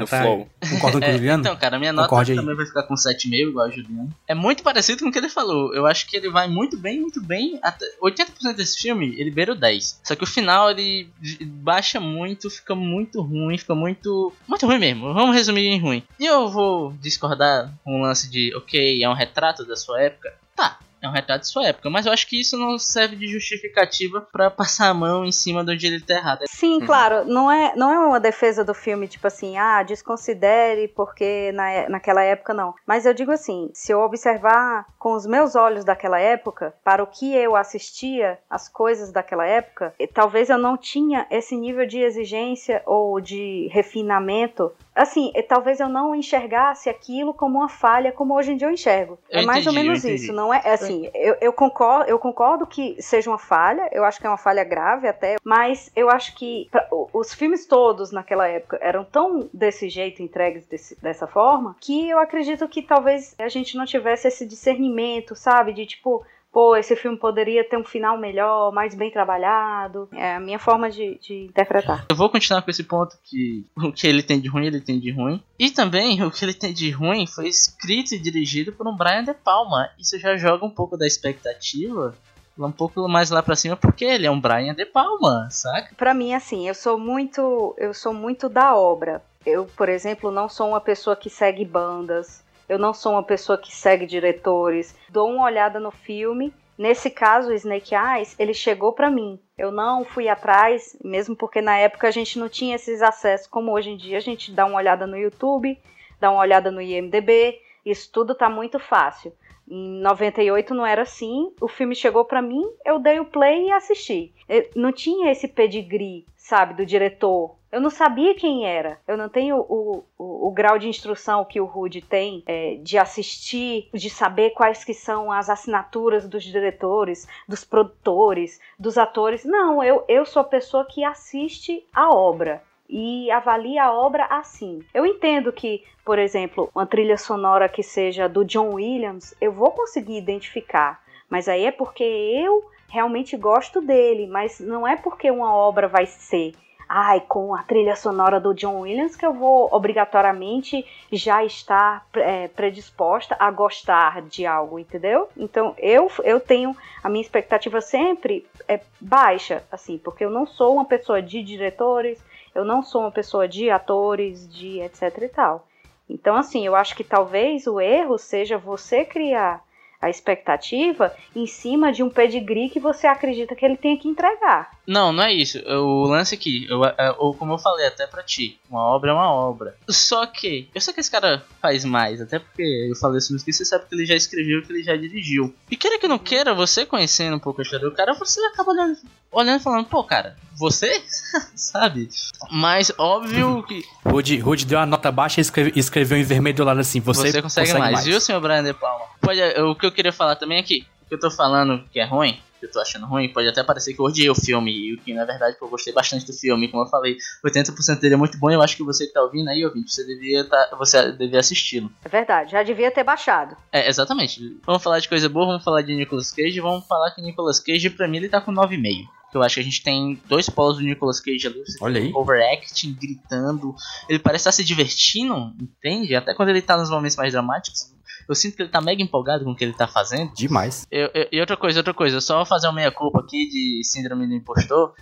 [0.00, 0.48] No tá flow.
[0.80, 1.42] com o É, Juliano?
[1.42, 2.36] então, cara, minha nota Concorde aí.
[2.38, 4.14] também vai ficar com 7,5, igual o Juliano.
[4.26, 5.74] É muito parecido com o que ele falou.
[5.74, 7.58] Eu acho que ele vai muito bem, muito bem.
[7.62, 10.00] Até 80% desse filme, ele beira o 10.
[10.04, 11.08] Só que o final, ele
[11.46, 14.32] baixa muito, fica muito ruim, fica muito...
[14.48, 15.12] Muito ruim mesmo.
[15.14, 16.02] Vamos resumir em ruim.
[16.18, 20.32] E eu vou discordar com o lance de, ok, é um retrato da sua época.
[20.56, 21.88] Tá, é um retrato de sua época.
[21.90, 25.64] Mas eu acho que isso não serve de justificativa pra passar a mão em cima
[25.64, 26.40] de onde ele tá errado.
[26.48, 31.52] Sim, claro, não é, não é uma defesa do filme, tipo assim, ah, desconsidere porque
[31.52, 32.74] na, é- naquela época não.
[32.86, 37.06] Mas eu digo assim, se eu observar com os meus olhos daquela época, para o
[37.06, 42.82] que eu assistia, as coisas daquela época, talvez eu não tinha esse nível de exigência
[42.84, 44.70] ou de refinamento.
[44.94, 49.18] Assim, talvez eu não enxergasse aquilo como uma falha, como hoje em dia eu enxergo.
[49.30, 50.60] Eu é mais ou entendi, menos isso, não é?
[50.64, 54.28] é assim, eu, eu concordo, eu concordo que seja uma falha, eu acho que é
[54.30, 59.02] uma falha grave até, mas eu acho que pra- os filmes todos naquela época eram
[59.04, 63.86] tão desse jeito, entregues desse- dessa forma, que eu acredito que talvez a gente não
[63.86, 64.89] tivesse esse discernimento,
[65.34, 65.72] sabe?
[65.72, 70.08] De tipo, pô, esse filme poderia ter um final melhor, mais bem trabalhado.
[70.12, 72.06] É a minha forma de, de interpretar.
[72.08, 74.98] Eu vou continuar com esse ponto que o que ele tem de ruim, ele tem
[74.98, 75.42] de ruim.
[75.58, 79.24] E também o que ele tem de ruim foi escrito e dirigido por um Brian
[79.24, 79.90] De Palma.
[79.98, 82.14] Isso já joga um pouco da expectativa
[82.58, 85.94] um pouco mais lá pra cima porque ele é um Brian De Palma, saca?
[85.96, 89.22] Pra mim, assim, eu sou muito, eu sou muito da obra.
[89.46, 92.42] Eu, por exemplo, não sou uma pessoa que segue bandas.
[92.70, 94.96] Eu não sou uma pessoa que segue diretores.
[95.08, 96.54] Dou uma olhada no filme.
[96.78, 99.40] Nesse caso, Snake Eyes, ele chegou pra mim.
[99.58, 103.72] Eu não fui atrás, mesmo porque na época a gente não tinha esses acessos como
[103.72, 104.18] hoje em dia.
[104.18, 105.76] A gente dá uma olhada no YouTube,
[106.20, 107.60] dá uma olhada no IMDb.
[107.84, 109.32] Isso tudo tá muito fácil.
[109.68, 111.52] Em 98 não era assim.
[111.60, 114.32] O filme chegou pra mim, eu dei o play e assisti.
[114.48, 117.56] Eu não tinha esse pedigree, sabe, do diretor.
[117.72, 118.98] Eu não sabia quem era.
[119.06, 122.98] Eu não tenho o, o, o grau de instrução que o Rude tem é, de
[122.98, 129.44] assistir, de saber quais que são as assinaturas dos diretores, dos produtores, dos atores.
[129.44, 134.84] Não, eu, eu sou a pessoa que assiste a obra e avalia a obra assim.
[134.92, 139.70] Eu entendo que, por exemplo, uma trilha sonora que seja do John Williams, eu vou
[139.70, 145.54] conseguir identificar, mas aí é porque eu realmente gosto dele, mas não é porque uma
[145.54, 146.52] obra vai ser
[146.92, 152.48] ai, com a trilha sonora do John Williams que eu vou obrigatoriamente já estar é,
[152.48, 155.28] predisposta a gostar de algo, entendeu?
[155.36, 160.74] Então eu, eu tenho a minha expectativa sempre é baixa, assim, porque eu não sou
[160.74, 162.20] uma pessoa de diretores,
[162.52, 165.68] eu não sou uma pessoa de atores, de etc e tal.
[166.08, 169.62] Então, assim, eu acho que talvez o erro seja você criar
[170.00, 174.70] a expectativa em cima de um pedigree que você acredita que ele tem que entregar.
[174.90, 175.56] Não, não é isso.
[175.68, 179.32] O lance aqui, eu, eu, como eu falei até pra ti, uma obra é uma
[179.32, 179.76] obra.
[179.88, 183.38] Só que, eu sei que esse cara faz mais, até porque eu falei isso no
[183.38, 185.54] que você sabe que ele já escreveu, que ele já dirigiu.
[185.70, 188.72] E queira que não queira, você conhecendo um pouco a história do cara, você acaba
[188.72, 188.96] olhando,
[189.30, 191.00] olhando e falando, pô, cara, você?
[191.54, 192.08] sabe?
[192.50, 193.84] Mas óbvio que.
[194.04, 196.98] Rude, Rude deu uma nota baixa e escreve- escreveu em vermelho do lado assim.
[196.98, 199.04] Você, Você, consegue, mais, viu, senhor Brian De Palma?
[199.20, 202.00] Pode, o que eu queria falar também é que o que eu tô falando que
[202.00, 204.70] é ruim, que eu tô achando ruim, pode até parecer que eu odiei o filme,
[204.70, 208.14] e o que na verdade eu gostei bastante do filme, como eu falei, 80% dele
[208.14, 210.76] é muito bom, eu acho que você que tá ouvindo aí, ouvinte, você devia, tá,
[210.78, 211.90] você devia assisti-lo.
[212.04, 213.56] É verdade, já devia ter baixado.
[213.72, 214.60] É, exatamente.
[214.64, 217.90] Vamos falar de coisa boa, vamos falar de Nicolas Cage, vamos falar que Nicolas Cage,
[217.90, 219.08] pra mim, ele tá com 9,5.
[219.30, 221.60] Que eu acho que a gente tem dois polos do Nicolas Cage ali.
[221.64, 222.12] Você Olha aí.
[222.14, 223.74] Overacting, gritando.
[224.08, 226.14] Ele parece estar se divertindo, entende?
[226.16, 227.92] Até quando ele tá nos momentos mais dramáticos.
[228.28, 230.32] Eu sinto que ele tá mega empolgado com o que ele tá fazendo.
[230.34, 230.86] Demais.
[230.90, 234.34] Eu- eu- e outra coisa, outra coisa, só fazer uma meia-culpa aqui de Síndrome do
[234.34, 234.94] Impostor.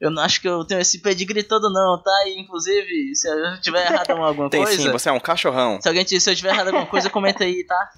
[0.00, 2.10] Eu não acho que eu tenho esse pedigree todo não, tá?
[2.26, 4.80] E, inclusive, se eu tiver errado em alguma Tem coisa...
[4.80, 5.78] sim, você é um cachorrão.
[5.78, 7.90] Se alguém se eu tiver errado em alguma coisa, comenta aí, tá?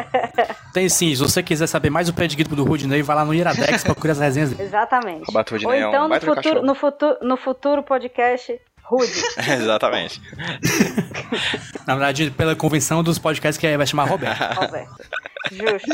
[0.72, 3.82] Tem sim, se você quiser saber mais o pedigree do Rudney, vai lá no Iradex
[3.84, 4.62] pra procurar as resenhas dele.
[4.62, 5.26] Exatamente.
[5.26, 9.12] Roberto Ou Rudinei é um então no futuro, no, futuro, no futuro podcast, Rude.
[9.60, 10.22] Exatamente.
[11.86, 14.54] Na verdade, pela convenção dos podcasts que vai chamar Roberto.
[14.54, 14.94] Roberto.
[15.52, 15.90] Justo.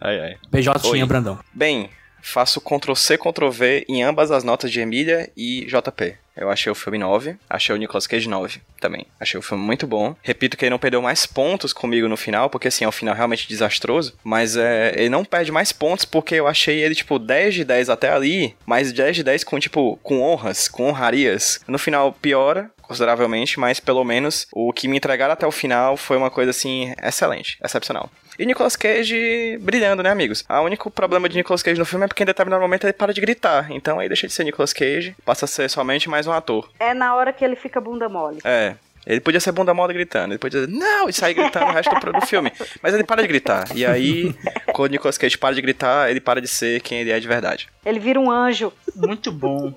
[0.00, 0.36] Ai, ai.
[0.50, 0.92] PJ Oi.
[0.92, 1.38] tinha Brandão.
[1.54, 1.88] Bem,
[2.26, 6.16] faço Ctrl-C, Ctrl-V em ambas as notas de Emília e JP.
[6.36, 9.06] Eu achei o filme 9, achei o Nicolas Cage 9 também.
[9.18, 10.14] Achei o filme muito bom.
[10.22, 13.14] Repito que ele não perdeu mais pontos comigo no final, porque assim, é um final
[13.14, 14.14] realmente desastroso.
[14.22, 17.88] Mas é, ele não perde mais pontos porque eu achei ele, tipo, 10 de 10
[17.88, 21.60] até ali, mas 10 de 10 com, tipo, com honras, com honrarias.
[21.66, 26.18] No final piora, consideravelmente, mas pelo menos o que me entregaram até o final foi
[26.18, 28.10] uma coisa assim excelente, excepcional.
[28.38, 30.44] E Nicolas Cage brilhando, né, amigos?
[30.48, 33.12] O único problema de Nicolas Cage no filme é porque em determinado momento ele para
[33.12, 33.70] de gritar.
[33.70, 36.68] Então aí deixa de ser Nicolas Cage, passa a ser somente mais um ator.
[36.78, 38.38] É na hora que ele fica bunda mole.
[38.44, 38.74] É.
[39.06, 41.94] Ele podia ser bunda mole gritando, ele podia dizer, não, e sair gritando o resto
[41.94, 42.52] do, do filme.
[42.82, 43.64] Mas ele para de gritar.
[43.72, 44.34] E aí,
[44.74, 47.28] quando o Nicolas Cage para de gritar, ele para de ser quem ele é de
[47.28, 47.68] verdade.
[47.84, 48.72] Ele vira um anjo.
[48.96, 49.72] Muito bom.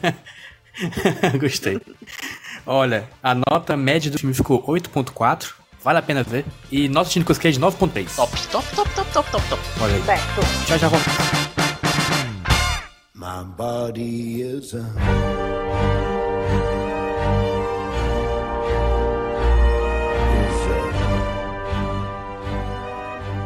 [1.38, 1.78] Gostei.
[2.64, 5.52] Olha, a nota média do filme ficou 8.4.
[5.82, 6.44] Vale a pena ver.
[6.70, 8.16] E nota de Nicolas Cage 9.3.
[8.16, 9.62] Top, top, top, top, top, top, top.
[9.80, 10.02] Olha aí.
[10.02, 10.40] Certo.
[10.66, 11.08] Já já volto.
[13.14, 15.38] My body is a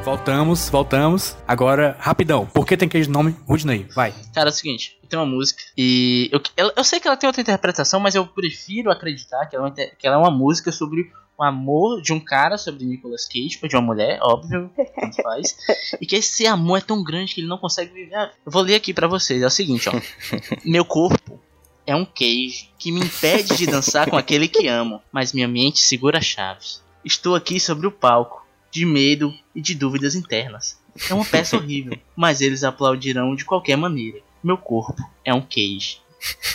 [0.04, 1.36] Voltamos, voltamos.
[1.46, 2.44] Agora, rapidão.
[2.44, 3.36] Por que tem queijo no nome?
[3.46, 4.12] Rudney, vai.
[4.34, 7.28] Cara, é o seguinte, tem uma música e eu, eu, eu sei que ela tem
[7.28, 11.10] outra interpretação, mas eu prefiro acreditar que ela, é que ela é uma música sobre
[11.42, 15.56] o amor de um cara sobre Nicolas Cage, tipo, de uma mulher, óbvio, tanto faz.
[16.00, 18.14] E que esse amor é tão grande que ele não consegue viver.
[18.14, 19.92] a- Eu vou ler aqui pra vocês, é o seguinte, ó.
[20.64, 21.40] Meu corpo
[21.86, 25.80] é um cage que me impede de dançar com aquele que amo, mas minha mente
[25.80, 26.82] segura as chaves.
[27.04, 30.80] Estou aqui sobre o palco, de medo e de dúvidas internas.
[31.10, 34.20] É uma peça horrível, mas eles aplaudirão de qualquer maneira.
[34.42, 36.00] Meu corpo é um cage.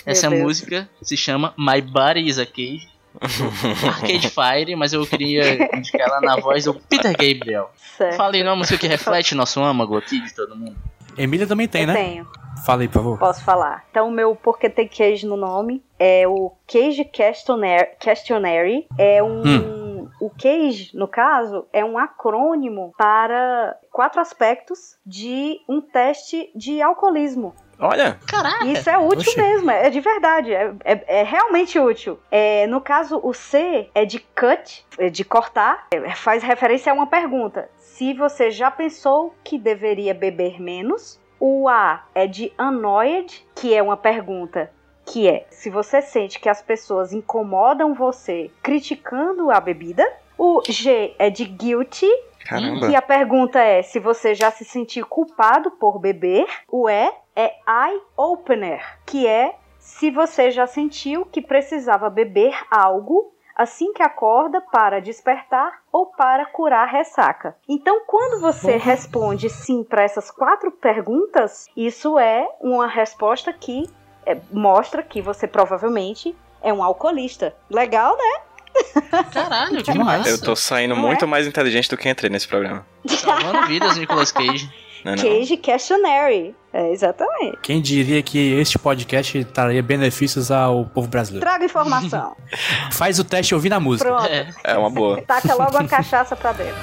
[0.05, 2.87] Essa música se chama My Body is a Cage.
[3.87, 7.71] Arcade Fire, mas eu queria indicar ela na voz do Peter Gabriel.
[7.97, 8.15] Certo.
[8.15, 10.75] Falei não, música que reflete nosso âmago aqui de todo mundo.
[11.17, 11.93] Emília também tem, eu né?
[11.93, 12.27] tenho.
[12.65, 13.19] Fala aí, por favor.
[13.19, 13.85] Posso falar.
[13.89, 17.91] Então, o meu Porque Tem Cage no nome é o Cage Questionnaire.
[17.99, 18.87] Questionnaire.
[18.97, 20.09] É um.
[20.19, 27.53] O Cage, no caso, é um acrônimo para quatro aspectos de um teste de alcoolismo.
[27.79, 28.65] Olha, Caraca!
[28.65, 29.37] E isso é útil Oxi.
[29.39, 32.19] mesmo, é de verdade, é, é- é realmente útil.
[32.31, 36.95] É, no caso, o C é de cut, é de cortar, é, faz referência a
[36.95, 37.69] uma pergunta.
[37.77, 41.19] Se você já pensou que deveria beber menos.
[41.39, 44.71] O A é de annoyed, que é uma pergunta
[45.05, 50.03] que é se você sente que as pessoas incomodam você criticando a bebida.
[50.35, 52.09] O G é de guilty,
[52.43, 52.87] caramba.
[52.89, 56.45] que a pergunta é se você já se sentiu culpado por beber.
[56.71, 63.31] O E é eye opener, que é se você já sentiu que precisava beber algo
[63.55, 67.55] assim que acorda para despertar ou para curar ressaca.
[67.69, 73.87] Então, quando você responde sim para essas quatro perguntas, isso é uma resposta que
[74.25, 77.55] é, mostra que você provavelmente é um alcoolista.
[77.69, 79.23] Legal, né?
[79.31, 80.19] Caralho, que Demais.
[80.19, 80.29] massa.
[80.29, 81.27] Eu tô saindo Não muito é?
[81.27, 82.85] mais inteligente do que entrei nesse programa.
[83.07, 84.69] Salvando vidas, Nicolas Cage.
[85.07, 85.23] Não é não?
[85.23, 86.53] Cage Questionnaire.
[86.73, 87.57] É, exatamente.
[87.63, 91.45] Quem diria que este podcast traria benefícios ao povo brasileiro?
[91.45, 92.35] Traga informação.
[92.91, 94.09] Faz o teste ouvindo a música.
[94.09, 94.27] Pronto.
[94.27, 94.53] É.
[94.65, 95.21] É uma boa.
[95.25, 96.75] Taca logo uma cachaça pra dentro.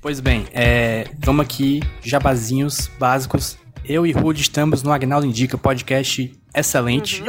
[0.00, 3.58] Pois bem, é, vamos aqui, jabazinhos básicos.
[3.88, 7.24] Eu e Rude estamos no Agnaldo Indica, podcast excelente.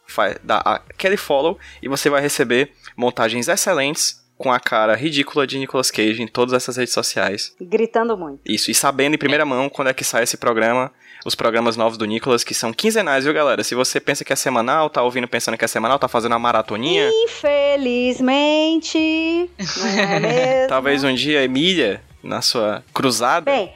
[0.42, 5.90] dá aquele follow e você vai receber montagens excelentes com a cara ridícula de Nicolas
[5.90, 7.54] Cage em todas essas redes sociais.
[7.60, 8.40] Gritando muito.
[8.46, 10.90] Isso, e sabendo em primeira mão quando é que sai esse programa,
[11.24, 13.62] os programas novos do Nicolas, que são quinzenais, viu, galera?
[13.64, 16.38] Se você pensa que é semanal, tá ouvindo pensando que é semanal, tá fazendo uma
[16.38, 17.10] maratoninha,
[18.20, 19.50] Infelizmente.
[19.78, 20.68] Não é mesmo?
[20.68, 23.72] talvez um dia, Emília, na sua cruzada, Bem,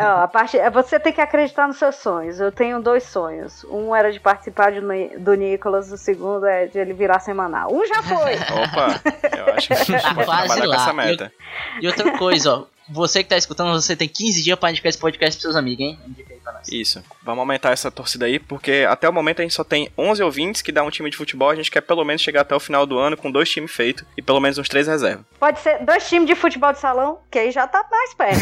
[0.00, 2.40] ó, a parte, você tem que acreditar nos seus sonhos.
[2.40, 3.64] Eu tenho dois sonhos.
[3.70, 4.80] Um era de participar de
[5.18, 7.72] do Nicolas, o segundo é de ele virar semanal.
[7.72, 8.34] Um já foi.
[8.64, 9.00] Opa,
[9.36, 10.76] eu acho que a gente Tá pode quase trabalhar com lá.
[10.76, 11.32] essa meta.
[11.80, 12.64] E outra coisa, ó.
[12.88, 15.84] Você que tá escutando, você tem 15 dias pra indicar esse podcast pros seus amigos,
[15.84, 15.98] hein?
[16.06, 16.68] Indica nós.
[16.68, 17.02] Isso.
[17.22, 20.62] Vamos aumentar essa torcida aí, porque até o momento a gente só tem 11 ouvintes
[20.62, 21.50] que dá um time de futebol.
[21.50, 24.04] A gente quer pelo menos chegar até o final do ano com dois times feitos
[24.16, 25.24] e pelo menos uns três reservas.
[25.38, 28.40] Pode ser dois times de futebol de salão, que aí já tá mais perto.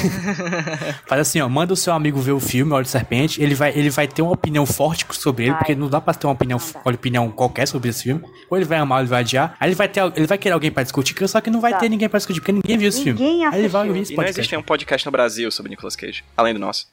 [1.07, 3.71] Faz assim, ó, manda o seu amigo ver o filme, Olho de Serpente, ele vai,
[3.77, 5.59] ele vai ter uma opinião forte sobre ele, Vai.
[5.61, 8.23] porque não dá pra ter uma opinião, uma opinião qualquer sobre esse filme.
[8.51, 9.57] Ou ele vai amar, ou ele vai adiar.
[9.61, 11.79] Aí ele vai ter, ele vai querer alguém pra discutir, só que não vai Tá.
[11.81, 13.45] ter ninguém pra discutir, porque ninguém viu esse Ninguém filme.
[13.55, 13.89] Aí ele vai assistiu.
[13.89, 16.87] ouvir esse E não existe um podcast no Brasil sobre Nicolas Cage, além do nosso.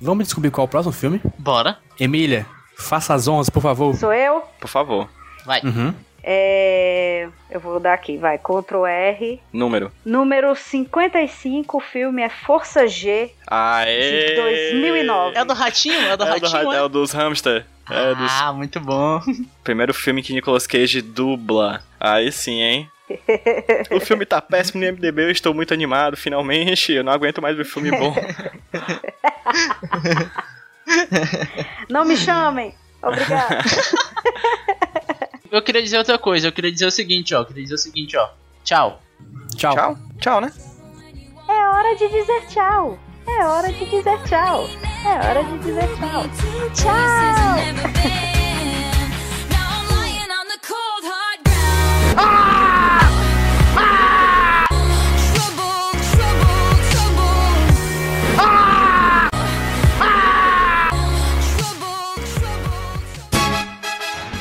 [0.00, 1.20] Vamos descobrir qual é o próximo filme?
[1.38, 1.78] Bora.
[1.98, 2.46] Emília,
[2.76, 3.94] faça as honras, por favor.
[3.96, 4.42] Sou eu.
[4.60, 5.08] Por favor,
[5.44, 5.60] Vai.
[5.62, 5.94] Uhum.
[6.26, 8.38] É, eu vou dar aqui, vai.
[8.38, 9.40] Ctrl R.
[9.52, 9.92] número.
[10.06, 13.30] Número 55, o filme é Força G.
[13.46, 14.28] Aê!
[14.30, 15.36] De 2009.
[15.36, 16.00] É o do ratinho?
[16.00, 16.78] É o do É do, ratinho, ra- é?
[16.78, 17.66] é o dos hamster.
[17.90, 19.20] É dos Ah, muito bom.
[19.62, 21.82] primeiro filme que Nicolas Cage dubla.
[22.00, 22.90] Aí sim, hein?
[23.90, 26.92] o filme tá péssimo no MDB, eu estou muito animado, finalmente.
[26.92, 28.14] Eu não aguento mais ver filme bom.
[31.88, 32.74] Não me chamem.
[33.02, 33.58] Obrigada.
[35.50, 37.40] Eu queria dizer outra coisa, eu queria dizer o seguinte, ó.
[37.40, 38.28] Eu queria dizer o seguinte, ó.
[38.64, 39.00] Tchau.
[39.56, 39.74] Tchau.
[39.74, 40.52] Tchau, tchau, né?
[41.48, 42.98] É hora de dizer tchau.
[43.26, 44.68] É hora de dizer tchau.
[45.04, 46.24] É hora de dizer tchau.
[46.74, 48.43] Tchau.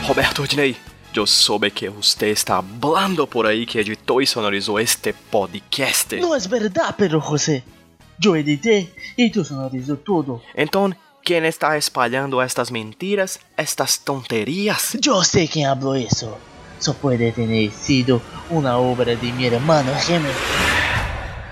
[0.03, 0.75] Roberto Ordinei,
[1.15, 6.17] eu soube que você está hablando por aí que editou e sonorizou este podcast.
[6.17, 7.63] Não é verdade, Pedro José.
[8.23, 10.41] Eu editei e tu sonorizou tudo.
[10.55, 10.93] Então,
[11.23, 14.97] quem está espalhando estas mentiras, estas tonterias?
[15.05, 16.33] Eu sei quem falou isso.
[16.81, 20.33] Só pode ter sido uma obra de meu hermano gêmeo.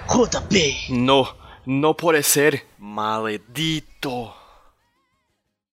[0.10, 0.88] JP.
[0.90, 1.26] No,
[1.66, 2.66] no puede ser.
[2.78, 4.41] Maldito.